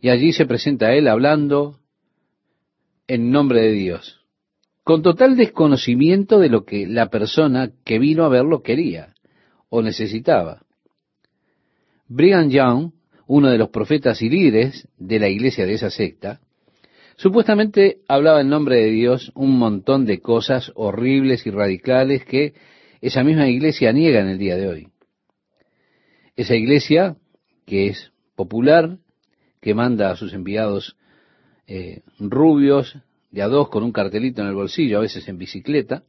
[0.00, 1.78] y allí se presenta Él hablando
[3.06, 4.24] en nombre de Dios,
[4.82, 9.14] con total desconocimiento de lo que la persona que vino a verlo quería
[9.68, 10.62] o necesitaba.
[12.12, 12.90] Brigham Young,
[13.28, 16.40] uno de los profetas y líderes de la iglesia de esa secta,
[17.14, 22.54] supuestamente hablaba en nombre de Dios un montón de cosas horribles y radicales que
[23.00, 24.88] esa misma iglesia niega en el día de hoy.
[26.34, 27.16] Esa iglesia,
[27.64, 28.98] que es popular,
[29.60, 30.96] que manda a sus enviados
[31.68, 32.98] eh, rubios,
[33.30, 36.02] de a dos con un cartelito en el bolsillo, a veces en bicicleta,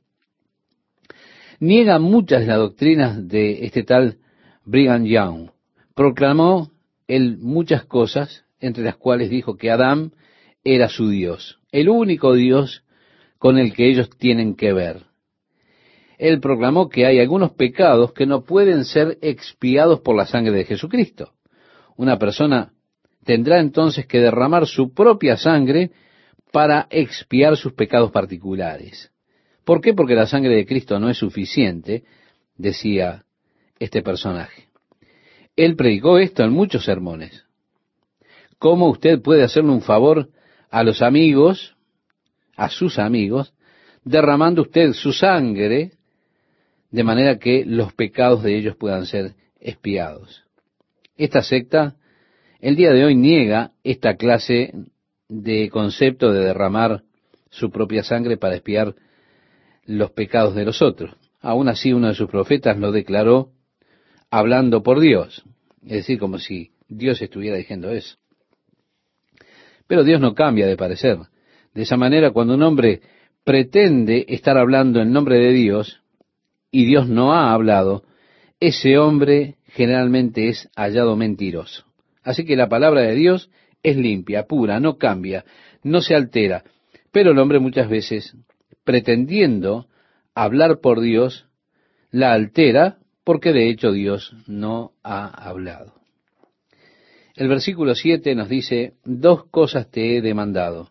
[1.59, 4.17] niega muchas de las doctrinas de este tal
[4.65, 5.51] Brigham Young
[5.95, 6.71] proclamó
[7.07, 10.13] él muchas cosas, entre las cuales dijo que Adán
[10.63, 12.83] era su Dios, el único Dios
[13.37, 15.03] con el que ellos tienen que ver.
[16.17, 20.65] Él proclamó que hay algunos pecados que no pueden ser expiados por la sangre de
[20.65, 21.33] Jesucristo.
[21.97, 22.73] Una persona
[23.25, 25.91] tendrá entonces que derramar su propia sangre
[26.51, 29.11] para expiar sus pecados particulares.
[29.65, 29.93] ¿Por qué?
[29.93, 32.03] Porque la sangre de Cristo no es suficiente,
[32.55, 33.23] decía
[33.79, 34.70] este personaje.
[35.55, 37.45] Él predicó esto en muchos sermones.
[38.57, 40.29] ¿Cómo usted puede hacerle un favor
[40.69, 41.75] a los amigos,
[42.55, 43.53] a sus amigos,
[44.03, 45.91] derramando usted su sangre
[46.91, 50.43] de manera que los pecados de ellos puedan ser espiados?
[51.17, 51.95] Esta secta,
[52.59, 54.73] el día de hoy, niega esta clase
[55.27, 57.03] de concepto de derramar
[57.49, 58.95] su propia sangre para espiar
[59.85, 61.15] los pecados de los otros.
[61.41, 63.49] Aún así, uno de sus profetas lo declaró
[64.31, 65.43] hablando por Dios.
[65.83, 68.17] Es decir, como si Dios estuviera diciendo eso.
[69.87, 71.17] Pero Dios no cambia de parecer.
[71.73, 73.01] De esa manera, cuando un hombre
[73.43, 76.01] pretende estar hablando en nombre de Dios
[76.71, 78.03] y Dios no ha hablado,
[78.59, 81.85] ese hombre generalmente es hallado mentiroso.
[82.23, 83.49] Así que la palabra de Dios
[83.83, 85.43] es limpia, pura, no cambia,
[85.83, 86.63] no se altera.
[87.11, 88.35] Pero el hombre muchas veces,
[88.83, 89.87] pretendiendo
[90.35, 91.47] hablar por Dios,
[92.11, 95.93] la altera porque de hecho Dios no ha hablado.
[97.35, 100.89] El versículo 7 nos dice, dos cosas te he demandado.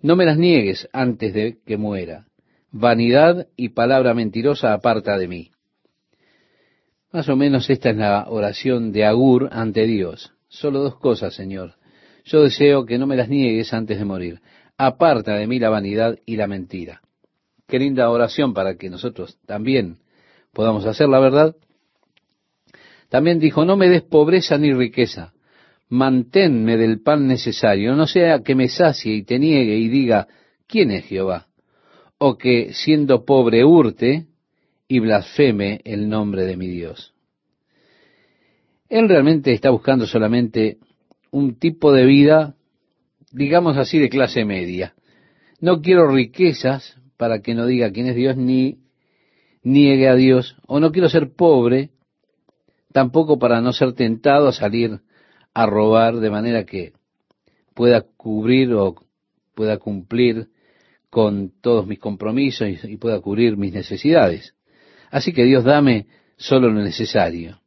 [0.00, 2.26] No me las niegues antes de que muera.
[2.70, 5.50] Vanidad y palabra mentirosa aparta de mí.
[7.12, 10.32] Más o menos esta es la oración de Agur ante Dios.
[10.48, 11.74] Solo dos cosas, Señor.
[12.24, 14.40] Yo deseo que no me las niegues antes de morir.
[14.76, 17.02] Aparta de mí la vanidad y la mentira.
[17.66, 19.98] Qué linda oración para que nosotros también
[20.54, 21.56] podamos hacer la verdad.
[23.10, 25.34] También dijo, no me des pobreza ni riqueza,
[25.88, 30.26] manténme del pan necesario, no sea que me sacie y te niegue y diga,
[30.66, 31.48] ¿quién es Jehová?
[32.18, 34.26] O que siendo pobre hurte
[34.88, 37.14] y blasfeme el nombre de mi Dios.
[38.88, 40.78] Él realmente está buscando solamente
[41.30, 42.54] un tipo de vida,
[43.32, 44.94] digamos así, de clase media.
[45.60, 48.83] No quiero riquezas para que no diga quién es Dios ni
[49.64, 51.90] niegue a Dios, o no quiero ser pobre,
[52.92, 55.00] tampoco para no ser tentado a salir
[55.52, 56.92] a robar de manera que
[57.74, 58.94] pueda cubrir o
[59.54, 60.48] pueda cumplir
[61.10, 64.54] con todos mis compromisos y, pueda cubrir mis necesidades.
[65.10, 66.06] Así que Dios dame
[66.36, 67.60] solo lo necesario.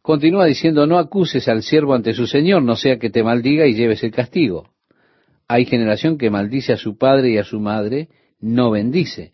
[0.00, 3.74] Continúa diciendo, no acuses al siervo ante su Señor, no sea que te maldiga y
[3.74, 4.70] lleves el castigo.
[5.48, 8.08] Hay generación que maldice a su padre y a su madre,
[8.40, 9.32] no bendice.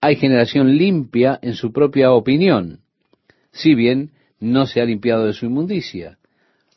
[0.00, 2.80] Hay generación limpia en su propia opinión,
[3.50, 6.18] si bien no se ha limpiado de su inmundicia.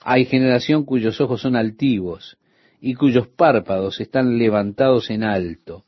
[0.02, 2.38] Hay generación cuyos ojos son altivos
[2.80, 5.84] y cuyos párpados están levantados en alto.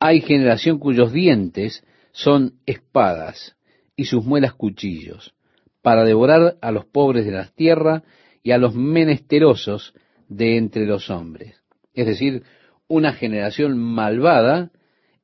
[0.00, 3.56] Hay generación cuyos dientes son espadas
[3.94, 5.34] y sus muelas cuchillos,
[5.80, 8.02] para devorar a los pobres de la tierra
[8.42, 9.94] y a los menesterosos
[10.28, 11.62] de entre los hombres.
[11.94, 12.42] Es decir,
[12.88, 14.72] una generación malvada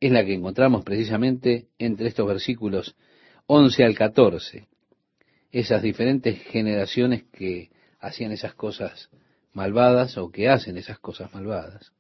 [0.01, 2.96] es la que encontramos precisamente entre estos versículos
[3.46, 4.68] 11 al 14
[5.51, 7.70] esas diferentes generaciones que
[8.01, 9.09] hacían esas cosas
[9.53, 11.92] malvadas o que hacen esas cosas malvadas.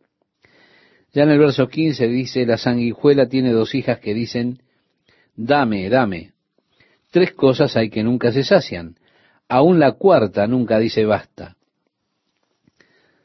[1.12, 4.60] Ya en el verso 15 dice, la sanguijuela tiene dos hijas que dicen,
[5.34, 6.32] dame, dame.
[7.10, 8.96] Tres cosas hay que nunca se sacian.
[9.48, 11.56] Aún la cuarta nunca dice basta.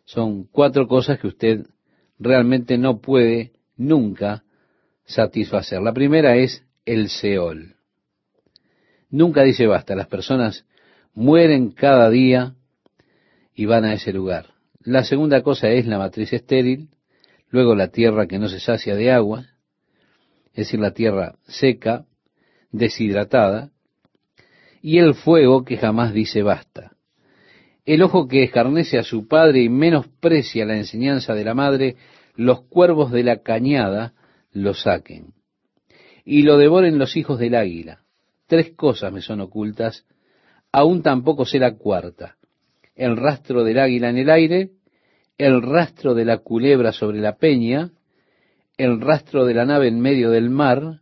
[0.06, 1.68] Son cuatro cosas que usted
[2.18, 4.44] realmente no puede nunca
[5.06, 5.82] satisfacer.
[5.82, 7.76] La primera es el Seol.
[9.10, 9.96] Nunca dice basta.
[9.96, 10.66] Las personas
[11.14, 12.56] mueren cada día
[13.54, 14.48] y van a ese lugar.
[14.82, 16.90] La segunda cosa es la matriz estéril,
[17.50, 19.46] luego la tierra que no se sacia de agua,
[20.48, 22.06] es decir, la tierra seca,
[22.72, 23.72] deshidratada,
[24.82, 26.92] y el fuego que jamás dice basta.
[27.86, 31.96] El ojo que escarnece a su padre y menosprecia la enseñanza de la madre,
[32.36, 34.14] los cuervos de la cañada
[34.54, 35.34] lo saquen,
[36.24, 38.04] y lo devoren los hijos del águila
[38.48, 40.06] Tres cosas me son ocultas,
[40.72, 42.36] aún tampoco sé la cuarta.
[42.96, 44.72] El rastro del águila en el aire,
[45.38, 47.92] el rastro de la culebra sobre la peña,
[48.78, 51.00] el rastro de la nave en medio del mar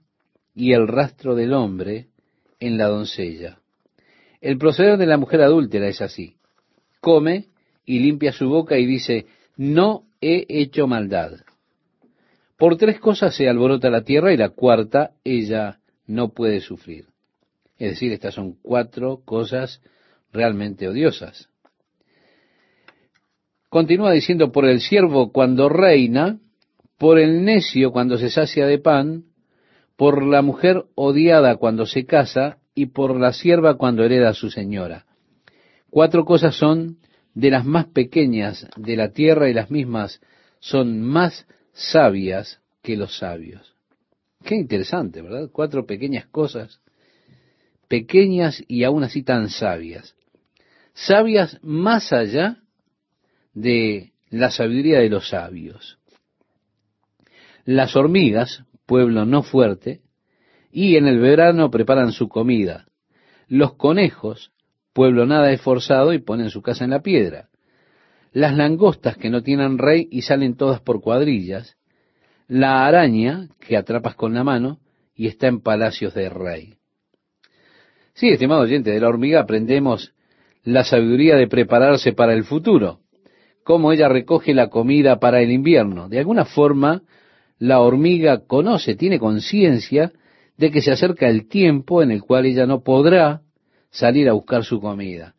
[0.56, 2.08] y el rastro del hombre
[2.60, 3.60] en la doncella.
[4.40, 6.36] El proceder de la mujer adúltera es así.
[7.00, 7.48] Come
[7.86, 9.26] y limpia su boca y dice,
[9.58, 11.34] no he hecho maldad.
[12.62, 17.06] Por tres cosas se alborota la tierra y la cuarta ella no puede sufrir.
[17.80, 19.82] Es decir, estas son cuatro cosas
[20.32, 21.50] realmente odiosas.
[23.68, 26.38] Continúa diciendo, por el siervo cuando reina,
[27.00, 29.24] por el necio cuando se sacia de pan,
[29.96, 34.52] por la mujer odiada cuando se casa y por la sierva cuando hereda a su
[34.52, 35.08] señora.
[35.90, 36.98] Cuatro cosas son
[37.34, 40.22] de las más pequeñas de la tierra y las mismas
[40.60, 43.76] son más sabias que los sabios.
[44.44, 45.50] Qué interesante, ¿verdad?
[45.52, 46.82] Cuatro pequeñas cosas
[47.92, 50.16] pequeñas y aún así tan sabias.
[50.94, 52.60] Sabias más allá
[53.54, 56.00] de la sabiduría de los sabios.
[57.66, 60.00] Las hormigas, pueblo no fuerte,
[60.72, 62.88] y en el verano preparan su comida.
[63.50, 64.54] Los conejos,
[64.94, 67.50] pueblo nada esforzado, y ponen su casa en la piedra.
[68.32, 71.76] Las langostas que no tienen rey y salen todas por cuadrillas.
[72.48, 74.80] La araña que atrapas con la mano
[75.16, 76.76] y está en palacios de rey.
[78.14, 80.14] Sí, estimado oyente, de la hormiga aprendemos
[80.64, 83.00] la sabiduría de prepararse para el futuro,
[83.64, 86.08] cómo ella recoge la comida para el invierno.
[86.08, 87.02] De alguna forma,
[87.58, 90.12] la hormiga conoce, tiene conciencia
[90.58, 93.42] de que se acerca el tiempo en el cual ella no podrá
[93.90, 95.36] salir a buscar su comida.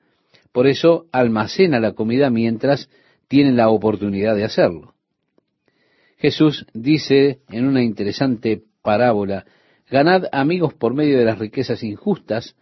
[0.53, 2.89] Por eso almacena la comida mientras
[3.29, 4.95] tiene la oportunidad de hacerlo.
[6.19, 9.47] Jesús dice en una interesante parábola,
[9.91, 12.55] ganad amigos por medio de las riquezas injustas,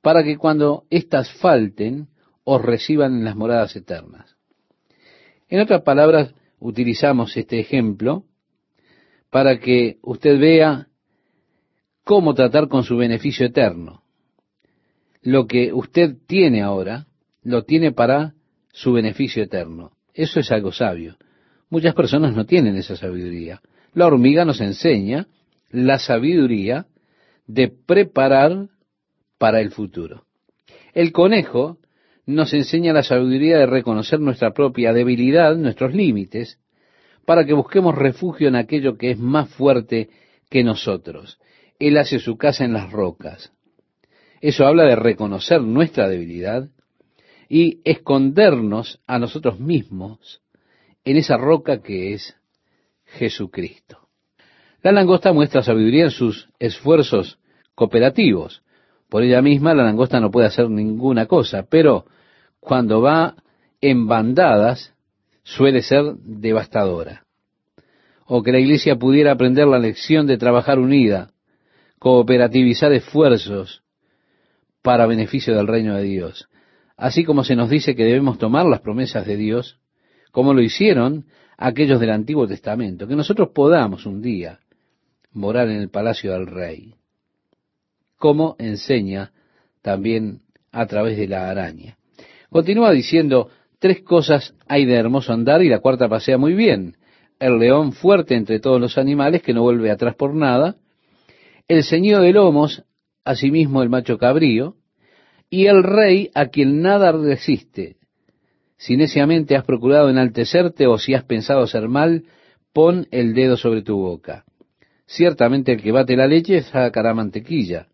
[0.00, 2.08] para que cuando éstas falten,
[2.44, 4.36] os reciban en las moradas eternas.
[5.48, 8.24] En otras palabras, utilizamos este ejemplo
[9.30, 10.88] para que usted vea
[12.04, 14.02] cómo tratar con su beneficio eterno.
[15.22, 17.06] Lo que usted tiene ahora,
[17.44, 18.34] lo tiene para
[18.72, 19.92] su beneficio eterno.
[20.12, 21.16] Eso es algo sabio.
[21.70, 23.60] Muchas personas no tienen esa sabiduría.
[23.92, 25.28] La hormiga nos enseña
[25.70, 26.86] la sabiduría
[27.46, 28.68] de preparar
[29.38, 30.24] para el futuro.
[30.94, 31.78] El conejo
[32.26, 36.58] nos enseña la sabiduría de reconocer nuestra propia debilidad, nuestros límites,
[37.26, 40.08] para que busquemos refugio en aquello que es más fuerte
[40.48, 41.38] que nosotros.
[41.78, 43.52] Él hace su casa en las rocas.
[44.40, 46.68] Eso habla de reconocer nuestra debilidad
[47.54, 50.42] y escondernos a nosotros mismos
[51.04, 52.34] en esa roca que es
[53.04, 54.08] Jesucristo.
[54.82, 57.38] La langosta muestra sabiduría en sus esfuerzos
[57.76, 58.64] cooperativos.
[59.08, 62.06] Por ella misma la langosta no puede hacer ninguna cosa, pero
[62.58, 63.36] cuando va
[63.80, 64.92] en bandadas,
[65.44, 67.24] suele ser devastadora.
[68.26, 71.30] O que la iglesia pudiera aprender la lección de trabajar unida,
[72.00, 73.84] cooperativizar esfuerzos
[74.82, 76.48] para beneficio del reino de Dios.
[76.96, 79.80] Así como se nos dice que debemos tomar las promesas de Dios,
[80.30, 81.26] como lo hicieron
[81.56, 84.60] aquellos del Antiguo Testamento, que nosotros podamos un día
[85.32, 86.94] morar en el palacio del rey,
[88.16, 89.32] como enseña
[89.82, 90.42] también
[90.72, 91.98] a través de la araña.
[92.50, 96.96] Continúa diciendo, tres cosas hay de hermoso andar y la cuarta pasea muy bien.
[97.40, 100.76] El león fuerte entre todos los animales que no vuelve atrás por nada,
[101.66, 102.84] el ceñido de lomos,
[103.24, 104.76] asimismo el macho cabrío,
[105.50, 107.96] y el rey a quien nada resiste.
[108.76, 112.24] Si neciamente has procurado enaltecerte o si has pensado hacer mal,
[112.72, 114.44] pon el dedo sobre tu boca.
[115.06, 117.88] Ciertamente el que bate la leche sacará mantequilla,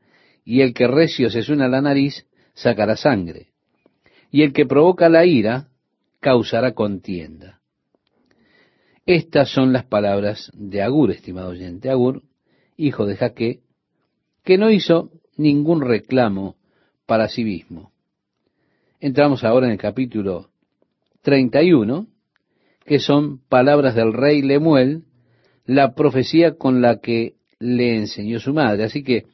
[0.45, 3.49] y el que recio se suena la nariz sacará sangre,
[4.31, 5.69] y el que provoca la ira
[6.21, 7.61] causará contienda.
[9.07, 11.91] Estas son las palabras de Agur, estimado oyente.
[11.91, 12.23] Agur,
[12.77, 13.61] hijo de Jaque,
[14.45, 16.57] que no hizo ningún reclamo
[17.11, 17.91] para sí mismo.
[19.01, 20.51] Entramos ahora en el capítulo
[21.23, 22.07] 31,
[22.85, 25.03] que son palabras del rey Lemuel,
[25.67, 28.85] la profecía con la que le enseñó su madre.
[28.85, 29.27] Así que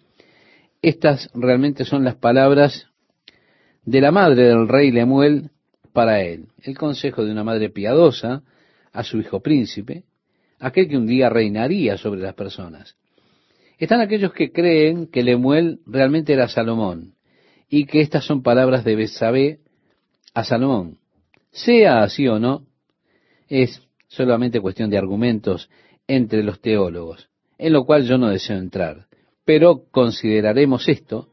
[0.81, 2.87] estas realmente son las palabras
[3.85, 5.51] de la madre del rey Lemuel
[5.93, 6.47] para él.
[6.63, 8.43] El consejo de una madre piadosa
[8.91, 10.05] a su hijo príncipe,
[10.61, 12.97] aquel que un día reinaría sobre las personas.
[13.77, 17.16] Están aquellos que creen que Lemuel realmente era Salomón
[17.69, 19.61] y que estas son palabras de Besabé
[20.35, 20.99] a Salomón.
[21.51, 22.67] Sea así o no,
[23.49, 25.71] es solamente cuestión de argumentos
[26.07, 29.07] entre los teólogos, en lo cual yo no deseo entrar,
[29.45, 31.29] pero consideraremos esto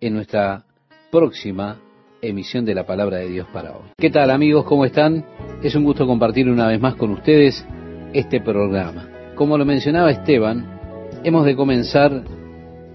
[0.00, 0.64] en nuestra
[1.10, 1.80] próxima
[2.22, 3.90] emisión de la palabra de Dios para hoy.
[3.96, 4.64] ¿Qué tal amigos?
[4.64, 5.24] ¿Cómo están?
[5.62, 7.64] Es un gusto compartir una vez más con ustedes
[8.12, 9.08] este programa.
[9.34, 12.24] Como lo mencionaba Esteban, hemos de comenzar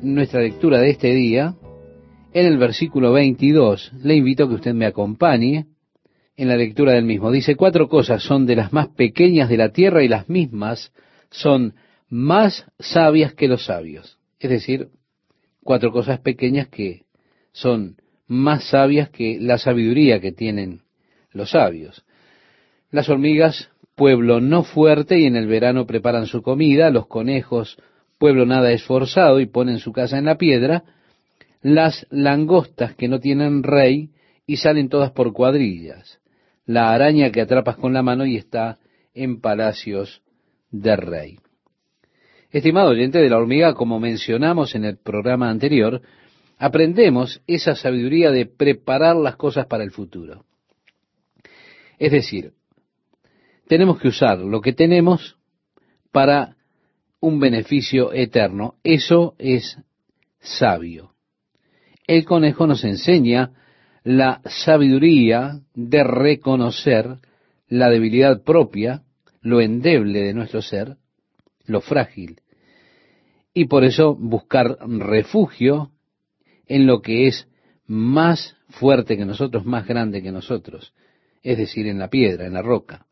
[0.02, 1.56] nuestra lectura de este día
[2.34, 3.92] en el versículo 22.
[4.04, 5.68] Le invito a que usted me acompañe
[6.36, 7.32] en la lectura del mismo.
[7.32, 10.92] Dice, cuatro cosas son de las más pequeñas de la tierra y las mismas
[11.30, 11.76] son
[12.10, 14.18] más sabias que los sabios.
[14.40, 14.90] Es decir,
[15.64, 17.04] cuatro cosas pequeñas que
[17.52, 20.82] son más sabias que la sabiduría que tienen
[21.32, 22.04] los sabios.
[22.90, 27.78] Las hormigas, pueblo no fuerte y en el verano preparan su comida, los conejos
[28.22, 30.84] pueblo nada esforzado y ponen su casa en la piedra,
[31.62, 34.10] las langostas que no tienen rey
[34.46, 36.20] y salen todas por cuadrillas,
[36.66, 38.80] la araña que atrapas con la mano y está
[39.14, 40.22] en palacios
[40.72, 41.40] de rey.
[42.50, 46.02] Estimado oyente de la hormiga, como mencionamos en el programa anterior,
[46.58, 50.46] aprendemos esa sabiduría de preparar las cosas para el futuro.
[51.98, 52.54] Es decir,
[53.68, 55.38] tenemos que usar lo que tenemos
[56.12, 56.58] para
[57.22, 58.76] un beneficio eterno.
[58.84, 59.78] Eso es
[60.40, 61.11] sabio.
[62.08, 63.52] El conejo nos enseña
[64.04, 67.18] la sabiduría de reconocer
[67.68, 69.04] la debilidad propia,
[69.42, 70.98] lo endeble de nuestro ser,
[71.66, 72.42] lo frágil,
[73.54, 75.92] y por eso buscar refugio
[76.68, 77.48] en lo que es
[77.86, 80.94] más fuerte que nosotros, más grande que nosotros,
[81.44, 83.06] es decir, en la piedra, en la roca.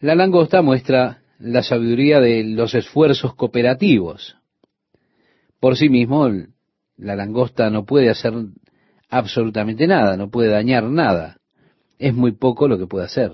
[0.00, 4.36] La langosta muestra la sabiduría de los esfuerzos cooperativos.
[5.60, 6.28] Por sí mismo,
[7.02, 8.34] la langosta no puede hacer
[9.08, 11.38] absolutamente nada, no puede dañar nada.
[11.98, 13.32] Es muy poco lo que puede hacer.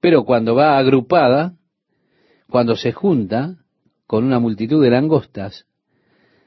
[0.00, 1.54] Pero cuando va agrupada,
[2.48, 3.56] cuando se junta
[4.06, 5.66] con una multitud de langostas,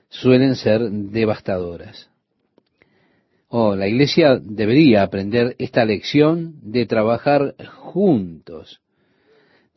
[0.10, 2.10] suelen ser devastadoras.
[3.48, 8.82] Oh, la iglesia debería aprender esta lección de trabajar juntos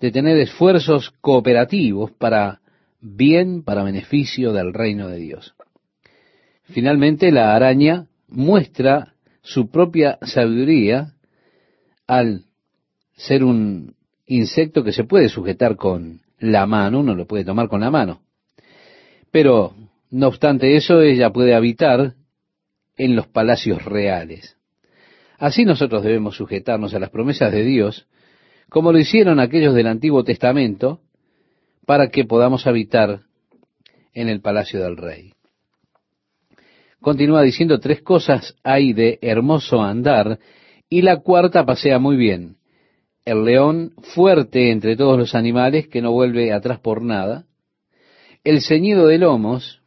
[0.03, 2.61] de tener esfuerzos cooperativos para
[3.01, 5.55] bien, para beneficio del reino de Dios.
[6.65, 11.15] Finalmente, la araña muestra su propia sabiduría
[12.07, 12.45] al
[13.15, 13.95] ser un
[14.27, 18.23] insecto que se puede sujetar con la mano, uno lo puede tomar con la mano.
[19.31, 19.75] Pero,
[20.11, 22.15] no obstante eso, ella puede habitar
[22.97, 24.57] en los palacios reales.
[25.39, 28.07] Así nosotros debemos sujetarnos a las promesas de Dios
[28.73, 31.01] como lo hicieron aquellos del Antiguo Testamento,
[31.85, 33.21] para que podamos habitar
[34.15, 35.35] en el palacio del rey.
[37.03, 40.39] Continúa diciendo tres cosas hay de hermoso andar,
[40.89, 42.59] y la cuarta pasea muy bien.
[43.25, 47.45] El león fuerte entre todos los animales, que no vuelve atrás por nada.
[48.45, 49.83] El ceñido de lomos,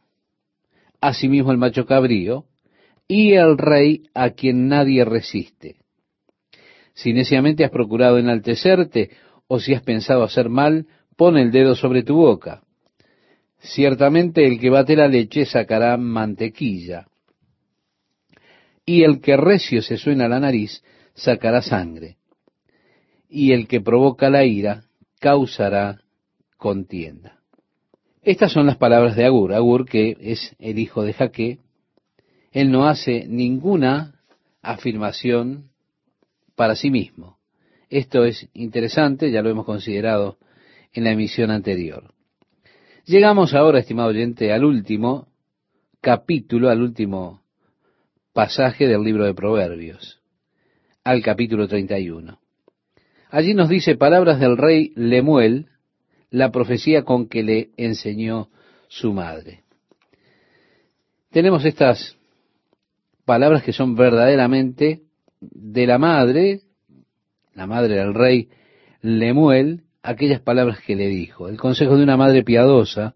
[1.00, 2.44] asimismo el macho cabrío,
[3.08, 5.76] y el rey a quien nadie resiste.
[6.92, 9.08] Si neciamente has procurado enaltecerte,
[9.48, 10.86] o si has pensado hacer mal,
[11.16, 12.65] pon el dedo sobre tu boca.
[13.58, 17.06] Ciertamente el que bate la leche sacará mantequilla,
[18.84, 20.82] y el que recio se suena la nariz
[21.14, 22.16] sacará sangre,
[23.28, 24.84] y el que provoca la ira
[25.18, 26.00] causará
[26.56, 27.40] contienda.
[28.22, 29.52] Estas son las palabras de Agur.
[29.52, 31.58] Agur, que es el hijo de Jaque,
[32.52, 34.20] él no hace ninguna
[34.62, 35.70] afirmación
[36.56, 37.38] para sí mismo.
[37.88, 40.38] Esto es interesante, ya lo hemos considerado
[40.92, 42.15] en la emisión anterior.
[43.06, 45.28] Llegamos ahora, estimado oyente, al último
[46.00, 47.40] capítulo, al último
[48.32, 50.20] pasaje del libro de Proverbios,
[51.04, 52.40] al capítulo 31.
[53.30, 55.68] Allí nos dice palabras del rey Lemuel,
[56.30, 58.48] la profecía con que le enseñó
[58.88, 59.62] su madre.
[61.30, 62.18] Tenemos estas
[63.24, 65.02] palabras que son verdaderamente
[65.40, 66.62] de la madre,
[67.54, 68.48] la madre del rey
[69.00, 71.48] Lemuel, aquellas palabras que le dijo.
[71.48, 73.14] El consejo de una madre piadosa,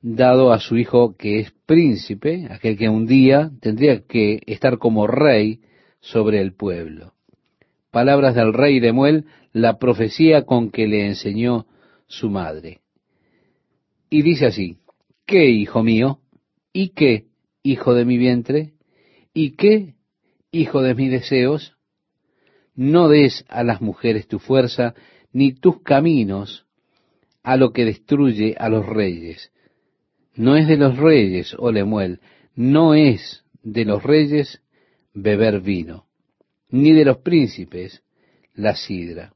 [0.00, 5.06] dado a su hijo que es príncipe, aquel que un día tendría que estar como
[5.06, 5.60] rey
[6.00, 7.12] sobre el pueblo.
[7.90, 11.66] Palabras del rey Lemuel, la profecía con que le enseñó
[12.06, 12.80] su madre.
[14.10, 14.78] Y dice así,
[15.26, 16.20] ¿qué, hijo mío?
[16.72, 17.26] ¿Y qué,
[17.62, 18.72] hijo de mi vientre?
[19.34, 19.94] ¿Y qué,
[20.50, 21.76] hijo de mis deseos?
[22.74, 24.94] No des a las mujeres tu fuerza,
[25.32, 26.66] ni tus caminos
[27.42, 29.52] a lo que destruye a los reyes.
[30.34, 32.20] No es de los reyes, oh Lemuel,
[32.54, 34.62] no es de los reyes
[35.14, 36.06] beber vino,
[36.70, 38.02] ni de los príncipes
[38.54, 39.32] la sidra.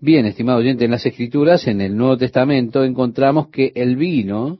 [0.00, 4.58] Bien, estimado oyente, en las Escrituras, en el Nuevo Testamento, encontramos que el vino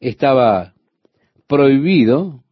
[0.00, 0.74] estaba
[1.46, 2.42] prohibido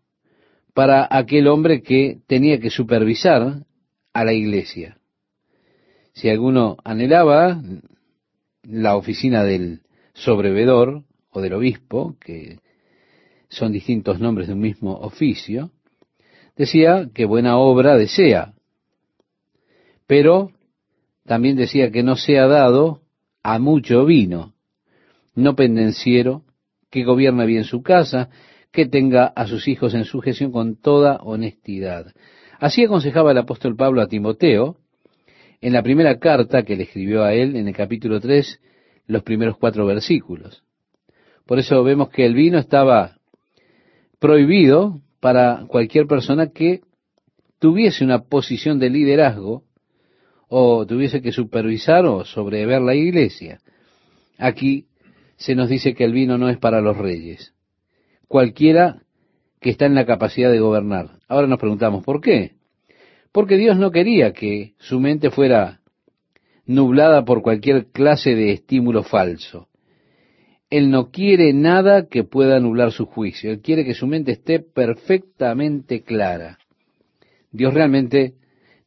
[0.75, 3.65] para aquel hombre que tenía que supervisar
[4.13, 4.99] a la iglesia.
[6.13, 7.61] Si alguno anhelaba
[8.63, 9.81] la oficina del
[10.15, 12.59] sobrevedor o del obispo, que
[13.49, 15.71] son distintos nombres de un mismo oficio,
[16.57, 18.55] decía que buena obra desea,
[20.07, 20.51] pero
[21.25, 23.03] también decía que no sea dado
[23.43, 24.55] a mucho vino,
[25.35, 26.45] no pendenciero,
[26.91, 28.29] que gobierna bien su casa,
[28.71, 32.13] que tenga a sus hijos en sujeción con toda honestidad.
[32.59, 34.77] Así aconsejaba el apóstol Pablo a Timoteo
[35.63, 38.61] en la primera carta que le escribió a él en el capítulo 3,
[39.07, 40.65] los primeros cuatro versículos.
[41.47, 43.17] Por eso vemos que el vino estaba
[44.19, 46.81] prohibido para cualquier persona que
[47.61, 49.63] tuviese una posición de liderazgo
[50.49, 53.61] o tuviese que supervisar o sobrever la iglesia.
[54.39, 54.87] Aquí
[55.37, 57.55] se nos dice que el vino no es para los reyes.
[58.27, 59.03] Cualquiera
[59.61, 61.19] que está en la capacidad de gobernar.
[61.29, 62.57] Ahora nos preguntamos, ¿por qué?
[63.33, 65.81] Porque Dios no quería que su mente fuera
[66.67, 69.69] nublada por cualquier clase de estímulo falso.
[70.71, 73.51] Él no quiere nada que pueda nublar su juicio.
[73.51, 76.59] Él quiere que su mente esté perfectamente clara.
[77.51, 78.35] Dios realmente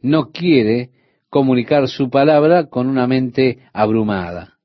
[0.02, 0.90] no quiere
[1.30, 4.58] comunicar su palabra con una mente abrumada.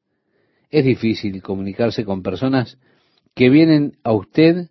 [0.70, 2.78] Es difícil comunicarse con personas
[3.34, 4.68] que vienen a usted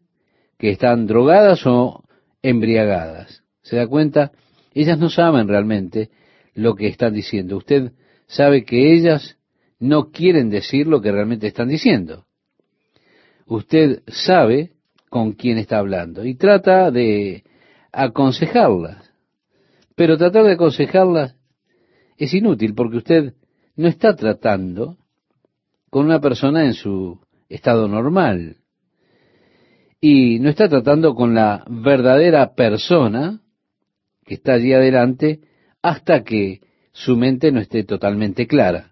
[0.58, 2.04] que están drogadas o
[2.42, 3.44] embriagadas.
[3.62, 4.32] ¿Se da cuenta?
[4.82, 6.10] Ellas no saben realmente
[6.54, 7.58] lo que están diciendo.
[7.58, 7.92] Usted
[8.28, 9.38] sabe que ellas
[9.78, 12.28] no quieren decir lo que realmente están diciendo.
[13.46, 14.72] Usted sabe
[15.10, 17.44] con quién está hablando y trata de
[17.92, 19.12] aconsejarlas.
[19.98, 21.36] Pero tratar de aconsejarlas
[22.16, 23.34] es inútil porque usted
[23.76, 24.96] no está tratando
[25.90, 27.20] con una persona en su
[27.50, 28.56] estado normal
[30.00, 33.42] y no está tratando con la verdadera persona
[34.30, 35.40] que está allí adelante
[35.82, 36.62] hasta que
[36.92, 38.92] su mente no esté totalmente clara.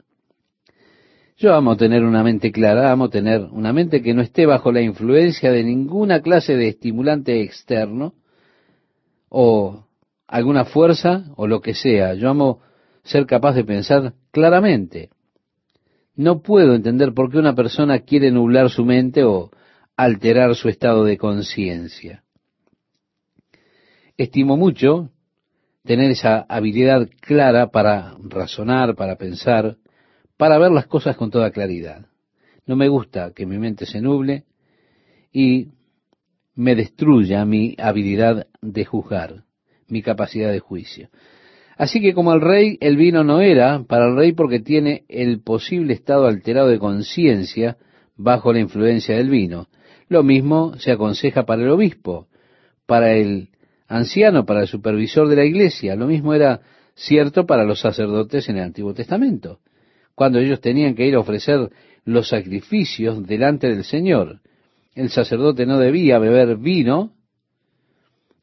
[1.37, 4.81] Yo amo tener una mente clara, amo tener una mente que no esté bajo la
[4.81, 8.15] influencia de ninguna clase de estimulante externo
[9.29, 9.85] o
[10.25, 12.15] alguna fuerza o lo que sea.
[12.15, 12.61] Yo amo
[13.03, 15.11] ser capaz de pensar claramente.
[16.15, 19.51] No puedo entender por qué una persona quiere nublar su mente o
[19.95, 22.23] alterar su estado de conciencia.
[24.17, 25.11] Estimo mucho
[25.87, 29.77] tener esa habilidad clara para razonar, para pensar,
[30.35, 32.05] para ver las cosas con toda claridad.
[32.65, 34.43] No me gusta que mi mente se nuble
[35.31, 35.69] y
[36.55, 39.45] me destruya mi habilidad de juzgar,
[39.87, 41.09] mi capacidad de juicio.
[41.77, 45.41] Así que como el rey, el vino no era para el rey porque tiene el
[45.41, 47.77] posible estado alterado de conciencia
[48.17, 49.67] bajo la influencia del vino.
[50.09, 52.27] Lo mismo se aconseja para el obispo,
[52.85, 53.49] para el
[53.87, 55.95] anciano, para el supervisor de la iglesia.
[55.95, 56.61] Lo mismo era
[56.95, 59.59] cierto para los sacerdotes en el Antiguo Testamento,
[60.15, 61.69] cuando ellos tenían que ir a ofrecer
[62.05, 64.39] los sacrificios delante del Señor.
[64.95, 67.13] El sacerdote no debía beber vino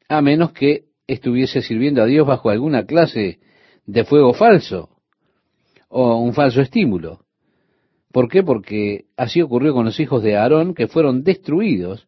[0.07, 3.39] a menos que estuviese sirviendo a Dios bajo alguna clase
[3.85, 4.89] de fuego falso
[5.89, 7.25] o un falso estímulo.
[8.11, 8.43] ¿Por qué?
[8.43, 12.07] Porque así ocurrió con los hijos de Aarón que fueron destruidos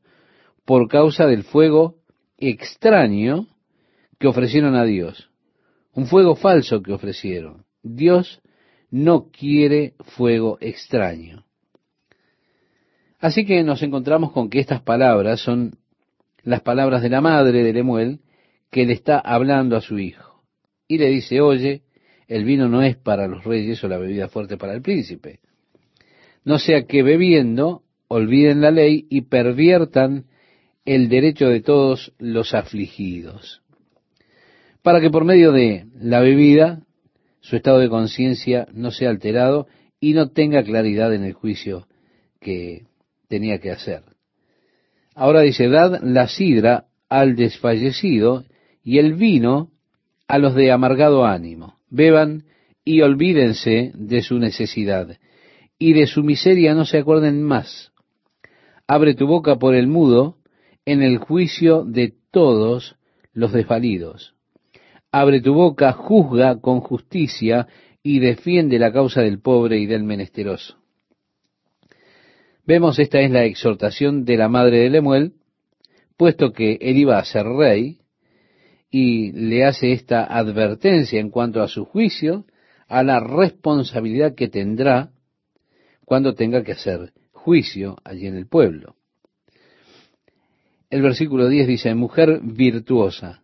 [0.63, 1.96] por causa del fuego
[2.37, 3.47] extraño
[4.19, 5.29] que ofrecieron a Dios.
[5.93, 7.65] Un fuego falso que ofrecieron.
[7.83, 8.41] Dios
[8.89, 11.45] no quiere fuego extraño.
[13.19, 15.77] Así que nos encontramos con que estas palabras son
[16.43, 18.19] las palabras de la madre de Lemuel
[18.69, 20.43] que le está hablando a su hijo.
[20.87, 21.81] Y le dice, oye,
[22.27, 25.39] el vino no es para los reyes o la bebida fuerte para el príncipe.
[26.45, 30.26] No sea que bebiendo olviden la ley y perviertan
[30.87, 33.61] el derecho de todos los afligidos.
[34.81, 36.79] Para que por medio de la bebida
[37.41, 39.67] su estado de conciencia no sea alterado
[39.99, 41.87] y no tenga claridad en el juicio
[42.39, 42.85] que
[43.27, 44.03] tenía que hacer.
[45.13, 48.45] Ahora dice, dad la sidra al desfallecido
[48.81, 49.71] y el vino
[50.29, 51.75] a los de amargado ánimo.
[51.89, 52.45] Beban
[52.85, 55.17] y olvídense de su necesidad,
[55.77, 57.91] y de su miseria no se acuerden más.
[58.87, 60.37] Abre tu boca por el mudo
[60.87, 62.95] en el juicio de todos
[63.33, 64.35] los desvalidos.
[65.11, 67.67] Abre tu boca, juzga con justicia
[68.01, 70.77] y defiende la causa del pobre y del menesteroso.
[72.65, 75.33] Vemos esta es la exhortación de la madre de Lemuel,
[76.15, 77.99] puesto que él iba a ser rey,
[78.89, 82.45] y le hace esta advertencia en cuanto a su juicio,
[82.87, 85.11] a la responsabilidad que tendrá
[86.05, 88.96] cuando tenga que hacer juicio allí en el pueblo.
[90.89, 93.43] El versículo 10 dice, mujer virtuosa,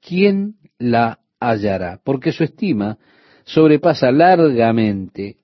[0.00, 2.00] ¿quién la hallará?
[2.04, 2.98] Porque su estima
[3.44, 5.38] sobrepasa largamente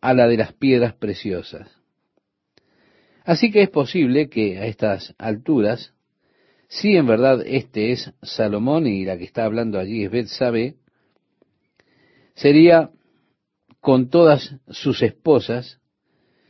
[0.00, 1.70] a la de las piedras preciosas.
[3.24, 5.94] Así que es posible que a estas alturas
[6.68, 10.74] si en verdad este es Salomón y la que está hablando allí es Betsabé,
[12.34, 12.90] sería
[13.80, 15.80] con todas sus esposas,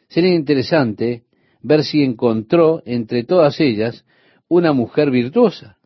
[0.08, 1.24] sería interesante
[1.60, 4.06] ver si encontró entre todas ellas
[4.48, 5.78] una mujer virtuosa,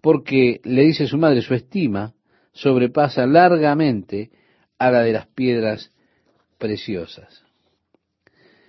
[0.00, 2.14] porque le dice su madre, su estima
[2.52, 4.30] sobrepasa largamente
[4.78, 5.92] a la de las piedras
[6.58, 7.44] preciosas.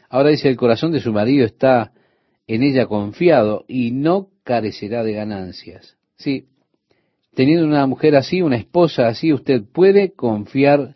[0.09, 1.93] Ahora dice, el corazón de su marido está
[2.47, 5.97] en ella confiado y no carecerá de ganancias.
[6.15, 6.47] Sí,
[7.35, 10.95] teniendo una mujer así, una esposa así, usted puede confiar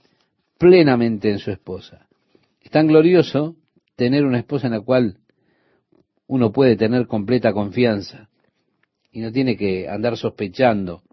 [0.57, 2.07] plenamente en su esposa.
[2.61, 3.55] Es tan glorioso
[3.95, 5.17] tener una esposa en la cual
[6.33, 8.27] uno puede tener completa confianza
[9.11, 11.03] y no tiene que andar sospechando,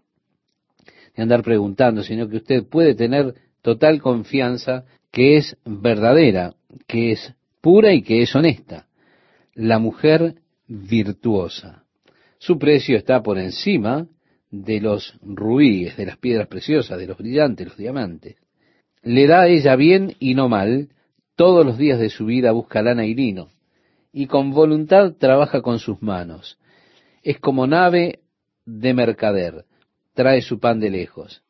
[1.15, 6.55] ni andar preguntando, sino que usted puede tener total confianza que es verdadera,
[6.87, 8.87] que es pura y que es honesta
[9.53, 10.37] la mujer
[10.67, 11.83] virtuosa.
[12.39, 14.07] Su precio está por encima
[14.49, 18.37] de los rubíes, de las piedras preciosas, de los brillantes, los diamantes.
[19.03, 20.89] Le da a ella bien y no mal,
[21.35, 23.49] todos los días de su vida busca lana y lino,
[24.13, 26.59] y con voluntad trabaja con sus manos.
[27.23, 28.19] Es como nave
[28.65, 29.65] de mercader,
[30.13, 31.43] trae su pan de lejos.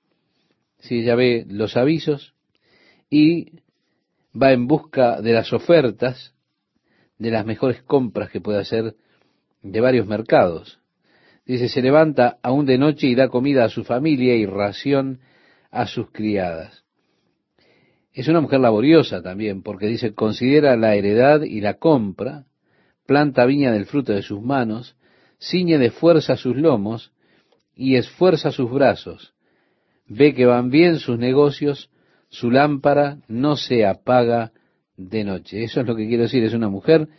[0.79, 2.33] Si ella ve los avisos
[3.09, 3.59] y
[4.39, 6.33] va en busca de las ofertas,
[7.17, 8.95] de las mejores compras que puede hacer
[9.61, 10.79] de varios mercados.
[11.45, 15.19] Dice, se levanta aún de noche y da comida a su familia y ración
[15.69, 16.83] a sus criadas.
[18.13, 22.45] Es una mujer laboriosa también, porque dice, considera la heredad y la compra,
[23.11, 24.95] planta viña del fruto de sus manos,
[25.37, 27.11] ciñe de fuerza sus lomos
[27.75, 29.33] y esfuerza sus brazos.
[30.07, 31.89] Ve que van bien sus negocios,
[32.29, 34.53] su lámpara no se apaga
[34.95, 35.61] de noche.
[35.61, 37.09] Eso es lo que quiero decir, es una mujer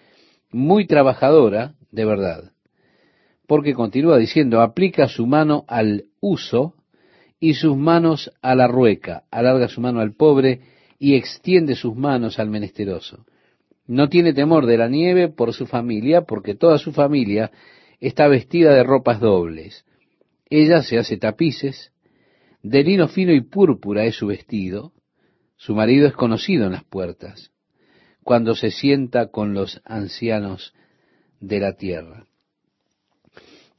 [0.51, 2.53] muy trabajadora, de verdad.
[3.47, 6.75] Porque continúa diciendo, aplica su mano al uso
[7.39, 10.63] y sus manos a la rueca, alarga su mano al pobre
[10.99, 13.27] y extiende sus manos al menesteroso.
[13.93, 17.51] No tiene temor de la nieve por su familia, porque toda su familia
[18.01, 19.85] está vestida de ropas dobles.
[20.49, 21.93] Ella se hace tapices,
[22.63, 24.95] de lino fino y púrpura es su vestido,
[25.57, 27.51] su marido es conocido en las puertas
[28.23, 30.73] cuando se sienta con los ancianos
[31.41, 32.25] de la tierra.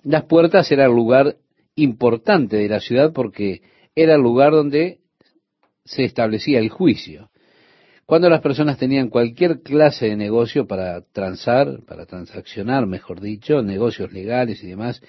[0.04, 1.38] Las puertas era el lugar
[1.74, 3.64] importante de la ciudad porque
[3.96, 5.00] era el lugar donde
[5.86, 7.32] se establecía el juicio.
[8.14, 14.14] Cuando las personas tenían cualquier clase de negocio para transar, para transaccionar, mejor dicho, negocios
[14.14, 15.02] legales y demás,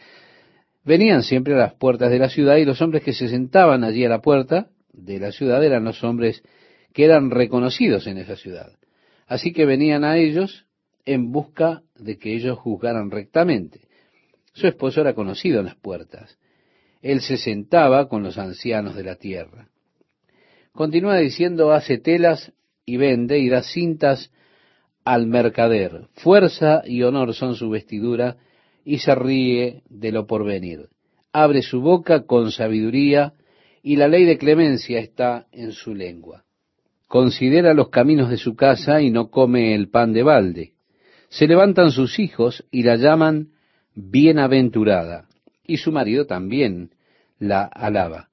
[0.87, 4.07] venían siempre a las puertas de la ciudad y los hombres que se sentaban allí
[4.07, 6.43] a la puerta de la ciudad eran los hombres
[6.95, 8.73] que eran reconocidos en esa ciudad.
[9.27, 10.65] Así que venían a ellos
[11.05, 13.81] en busca de que ellos juzgaran rectamente.
[14.55, 16.39] Su esposo era conocido en las puertas.
[17.03, 19.69] Él se sentaba con los ancianos de la tierra.
[20.73, 22.51] Continúa diciendo, hace telas
[22.87, 24.31] y vende y da cintas
[25.05, 26.09] al mercader.
[26.15, 28.37] Fuerza y honor son su vestidura
[28.85, 30.89] y se ríe de lo porvenir.
[31.33, 33.35] Abre su boca con sabiduría
[33.83, 36.45] y la ley de clemencia está en su lengua.
[37.07, 40.73] Considera los caminos de su casa y no come el pan de balde.
[41.29, 43.49] Se levantan sus hijos y la llaman
[43.95, 45.29] bienaventurada,
[45.67, 46.91] y su marido también
[47.39, 48.31] la alaba.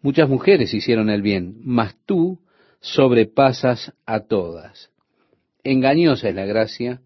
[0.00, 2.38] Muchas mujeres hicieron el bien, mas tú
[2.80, 4.90] sobrepasas a todas.
[5.64, 7.00] Engañosa es la gracia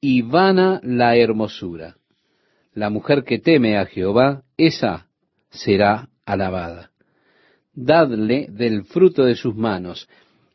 [0.00, 1.96] y vana la hermosura.
[2.74, 5.08] La mujer que teme a Jehová, esa
[5.50, 6.90] será alabada.
[7.74, 10.08] Dadle del fruto de sus manos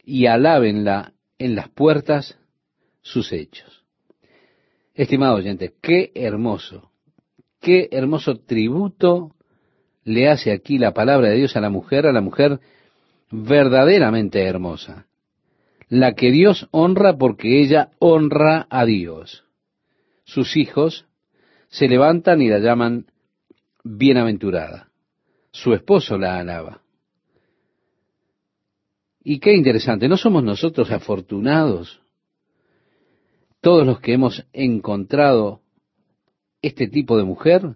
[0.04, 2.38] y alábenla en las puertas
[3.02, 3.84] sus hechos.
[4.94, 6.92] Estimado oyente, qué hermoso,
[7.62, 9.36] qué hermoso tributo
[10.04, 12.60] le hace aquí la palabra de Dios a la mujer, a la mujer
[13.32, 15.08] verdaderamente hermosa,
[15.90, 19.46] la que Dios honra porque ella honra a Dios.
[20.24, 21.06] Sus hijos
[21.70, 23.08] se levantan y la llaman
[23.84, 24.90] bienaventurada.
[25.52, 26.82] Su esposo la alaba.
[29.24, 32.02] Y qué interesante, ¿no somos nosotros afortunados?
[33.60, 35.62] Todos los que hemos encontrado
[36.62, 37.76] este tipo de mujer,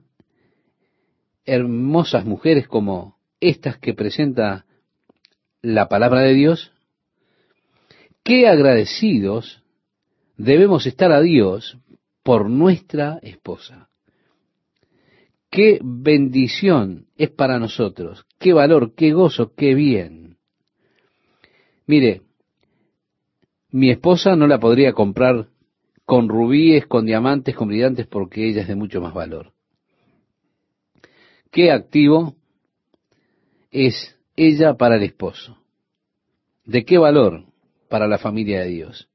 [1.45, 4.65] hermosas mujeres como estas que presenta
[5.61, 6.71] la palabra de Dios,
[8.23, 9.63] qué agradecidos
[10.37, 11.77] debemos estar a Dios
[12.23, 13.89] por nuestra esposa.
[15.49, 20.37] Qué bendición es para nosotros, qué valor, qué gozo, qué bien.
[21.85, 22.21] Mire,
[23.69, 25.49] mi esposa no la podría comprar
[26.05, 29.53] con rubíes, con diamantes, con brillantes, porque ella es de mucho más valor.
[31.51, 32.35] Qué activo
[33.71, 34.17] es
[34.47, 35.57] ella para el esposo.
[36.65, 37.45] ¿De qué valor
[37.89, 39.07] para la familia de Dios?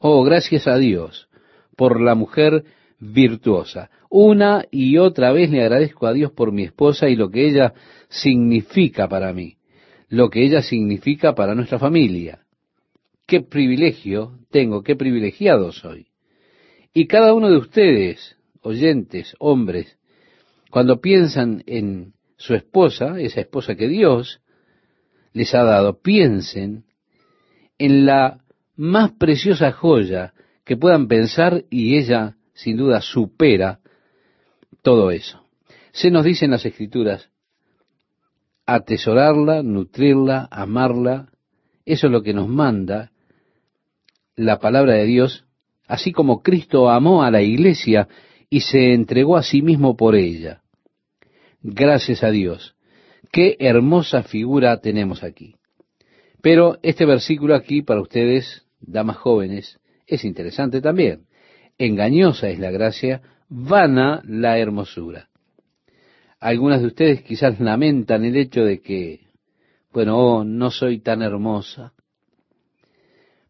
[0.00, 1.28] Oh, gracias a Dios
[1.76, 2.64] por la mujer
[2.98, 3.90] virtuosa.
[4.10, 7.74] Una y otra vez le agradezco a Dios por mi esposa y lo que ella
[8.08, 9.56] significa para mí,
[10.08, 12.40] lo que ella significa para nuestra familia.
[13.26, 16.08] Qué privilegio tengo, qué privilegiado soy.
[16.92, 19.96] Y cada uno de ustedes, oyentes, hombres,
[20.70, 24.40] cuando piensan en su esposa, esa esposa que Dios
[25.32, 26.84] les ha dado, piensen
[27.78, 28.40] en la
[28.76, 30.34] más preciosa joya
[30.64, 33.80] que puedan pensar y ella sin duda supera
[34.82, 35.44] todo eso.
[35.92, 37.30] Se nos dice en las escrituras,
[38.66, 41.30] atesorarla, nutrirla, amarla,
[41.84, 43.12] eso es lo que nos manda
[44.36, 45.44] la palabra de Dios,
[45.86, 48.08] así como Cristo amó a la iglesia
[48.48, 50.62] y se entregó a sí mismo por ella.
[51.60, 52.74] Gracias a Dios.
[53.30, 55.54] Qué hermosa figura tenemos aquí.
[56.42, 61.26] Pero este versículo aquí para ustedes, damas jóvenes, es interesante también.
[61.78, 65.28] Engañosa es la gracia, vana la hermosura.
[66.40, 69.20] Algunas de ustedes quizás lamentan el hecho de que,
[69.92, 71.92] bueno, oh, no soy tan hermosa.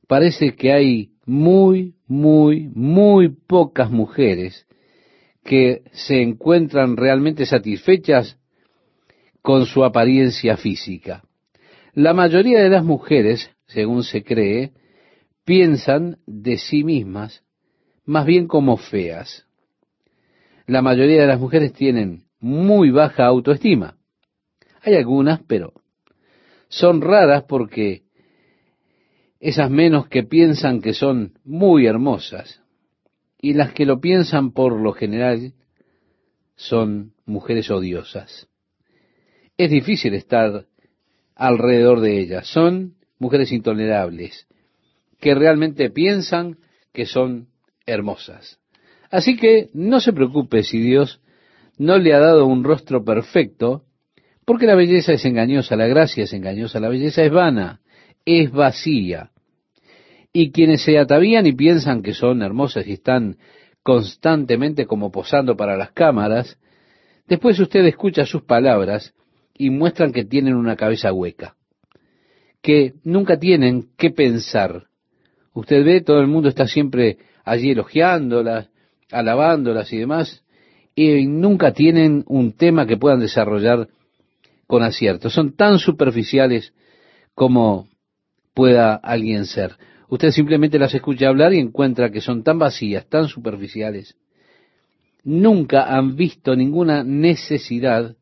[0.06, 4.66] Parece que hay muy, muy, muy pocas mujeres
[5.42, 8.38] que se encuentran realmente satisfechas
[9.42, 11.24] con su apariencia física.
[11.94, 14.72] La mayoría de las mujeres, según se cree,
[15.44, 17.42] piensan de sí mismas
[18.04, 19.46] más bien como feas.
[20.66, 23.96] La mayoría de las mujeres tienen muy baja autoestima.
[24.80, 25.72] Hay algunas, pero
[26.68, 28.02] son raras porque
[29.38, 32.62] esas menos que piensan que son muy hermosas
[33.40, 35.52] y las que lo piensan por lo general
[36.54, 38.48] son mujeres odiosas.
[39.56, 40.66] Es difícil estar
[41.34, 42.46] alrededor de ellas.
[42.46, 44.46] Son mujeres intolerables,
[45.20, 46.58] que realmente piensan
[46.92, 47.48] que son
[47.86, 48.58] hermosas.
[49.10, 51.20] Así que no se preocupe si Dios
[51.78, 53.84] no le ha dado un rostro perfecto,
[54.44, 57.80] porque la belleza es engañosa, la gracia es engañosa, la belleza es vana,
[58.24, 59.30] es vacía.
[60.32, 63.36] Y quienes se atavían y piensan que son hermosas y están
[63.82, 66.58] constantemente como posando para las cámaras,
[67.26, 69.14] después usted escucha sus palabras
[69.64, 71.56] y muestran que tienen una cabeza hueca,
[72.60, 74.86] que nunca tienen qué pensar,
[75.54, 78.70] Usted ve, todo el mundo está siempre allí elogiándolas,
[79.10, 80.42] alabándolas y demás,
[80.94, 83.88] y nunca tienen un tema que puedan desarrollar
[84.66, 85.28] con acierto.
[85.28, 86.72] Son tan superficiales
[87.34, 87.88] como
[88.54, 89.76] pueda alguien ser.
[90.08, 94.16] Usted simplemente las escucha hablar y encuentra que son tan vacías, tan superficiales.
[95.24, 98.16] Nunca han visto ninguna necesidad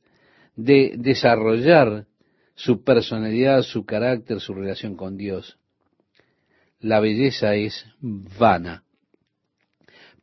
[0.64, 2.06] de desarrollar
[2.54, 5.58] su personalidad, su carácter, su relación con Dios.
[6.80, 8.84] La belleza es vana.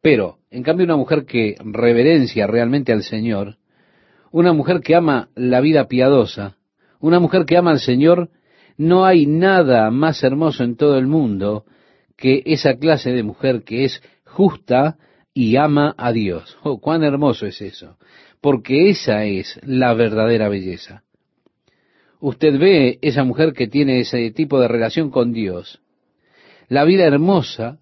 [0.01, 3.57] Pero, en cambio, una mujer que reverencia realmente al Señor,
[4.31, 6.57] una mujer que ama la vida piadosa,
[6.99, 8.29] una mujer que ama al Señor,
[8.77, 11.65] no hay nada más hermoso en todo el mundo
[12.15, 14.97] que esa clase de mujer que es justa
[15.33, 16.57] y ama a Dios.
[16.63, 17.97] Oh, cuán hermoso es eso,
[18.41, 21.03] porque esa es la verdadera belleza.
[22.19, 25.81] Usted ve esa mujer que tiene ese tipo de relación con Dios.
[26.67, 27.79] La vida hermosa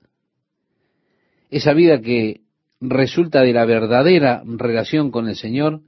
[1.49, 2.41] esa vida que
[2.81, 5.81] resulta de la verdadera relación con el Señor,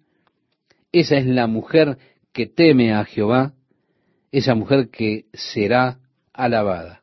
[0.92, 1.98] esa es la mujer
[2.32, 3.54] que teme a Jehová,
[4.32, 6.00] esa mujer que será
[6.32, 7.02] alabada.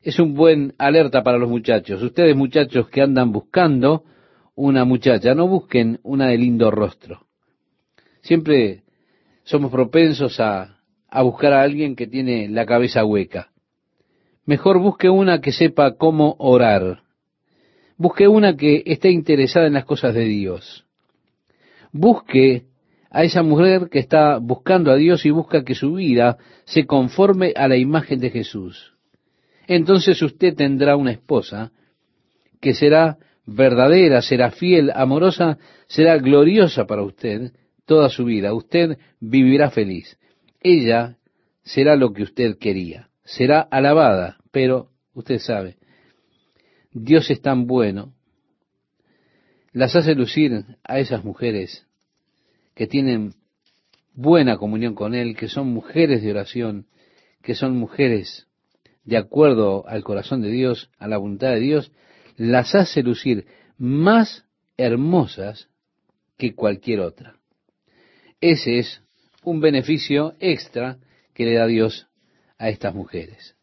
[0.00, 2.02] Es un buen alerta para los muchachos.
[2.02, 4.04] Ustedes muchachos que andan buscando
[4.56, 7.26] una muchacha, no busquen una de lindo rostro.
[8.22, 8.82] Siempre
[9.44, 10.78] somos propensos a,
[11.08, 13.52] a buscar a alguien que tiene la cabeza hueca.
[14.44, 17.02] Mejor busque una que sepa cómo orar.
[17.96, 20.84] Busque una que esté interesada en las cosas de Dios.
[21.92, 22.64] Busque
[23.10, 27.52] a esa mujer que está buscando a Dios y busca que su vida se conforme
[27.56, 28.94] a la imagen de Jesús.
[29.66, 31.72] Entonces usted tendrá una esposa
[32.60, 37.52] que será verdadera, será fiel, amorosa, será gloriosa para usted
[37.84, 38.52] toda su vida.
[38.52, 40.18] Usted vivirá feliz.
[40.60, 41.16] Ella
[41.62, 45.76] será lo que usted quería será alabada, pero usted sabe,
[46.92, 48.14] Dios es tan bueno,
[49.72, 51.86] las hace lucir a esas mujeres
[52.74, 53.34] que tienen
[54.14, 56.86] buena comunión con Él, que son mujeres de oración,
[57.42, 58.46] que son mujeres
[59.04, 61.92] de acuerdo al corazón de Dios, a la voluntad de Dios,
[62.36, 63.46] las hace lucir
[63.78, 64.44] más
[64.76, 65.68] hermosas
[66.36, 67.36] que cualquier otra.
[68.40, 69.02] Ese es
[69.42, 70.98] un beneficio extra
[71.32, 72.08] que le da Dios
[72.58, 73.56] a estas mujeres.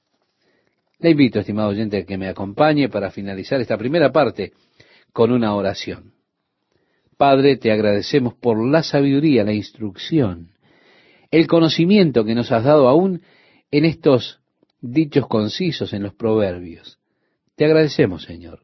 [1.00, 4.54] Le invito, estimado oyente, a que me acompañe para finalizar esta primera parte
[5.12, 6.14] con una oración.
[7.18, 10.54] Padre, te agradecemos por la sabiduría, la instrucción,
[11.30, 13.22] el conocimiento que nos has dado aún
[13.72, 14.40] en estos
[14.82, 17.00] dichos concisos en los proverbios.
[17.56, 18.63] Te agradecemos, Señor,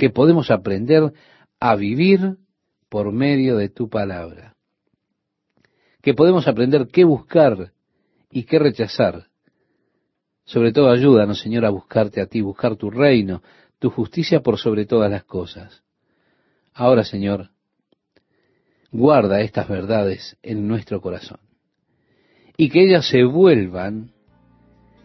[0.00, 1.12] que podemos aprender
[1.60, 2.38] a vivir
[2.88, 4.56] por medio de tu palabra,
[6.02, 7.72] que podemos aprender qué buscar
[8.32, 9.30] y qué rechazar
[10.50, 13.40] sobre todo ayúdanos, Señor, a buscarte a ti, buscar tu reino,
[13.78, 15.84] tu justicia por sobre todas las cosas.
[16.74, 17.50] Ahora, Señor,
[18.90, 21.38] guarda estas verdades en nuestro corazón
[22.56, 24.10] y que ellas se vuelvan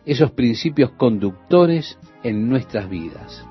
[0.03, 3.45] esos principios conductores en nuestras vidas.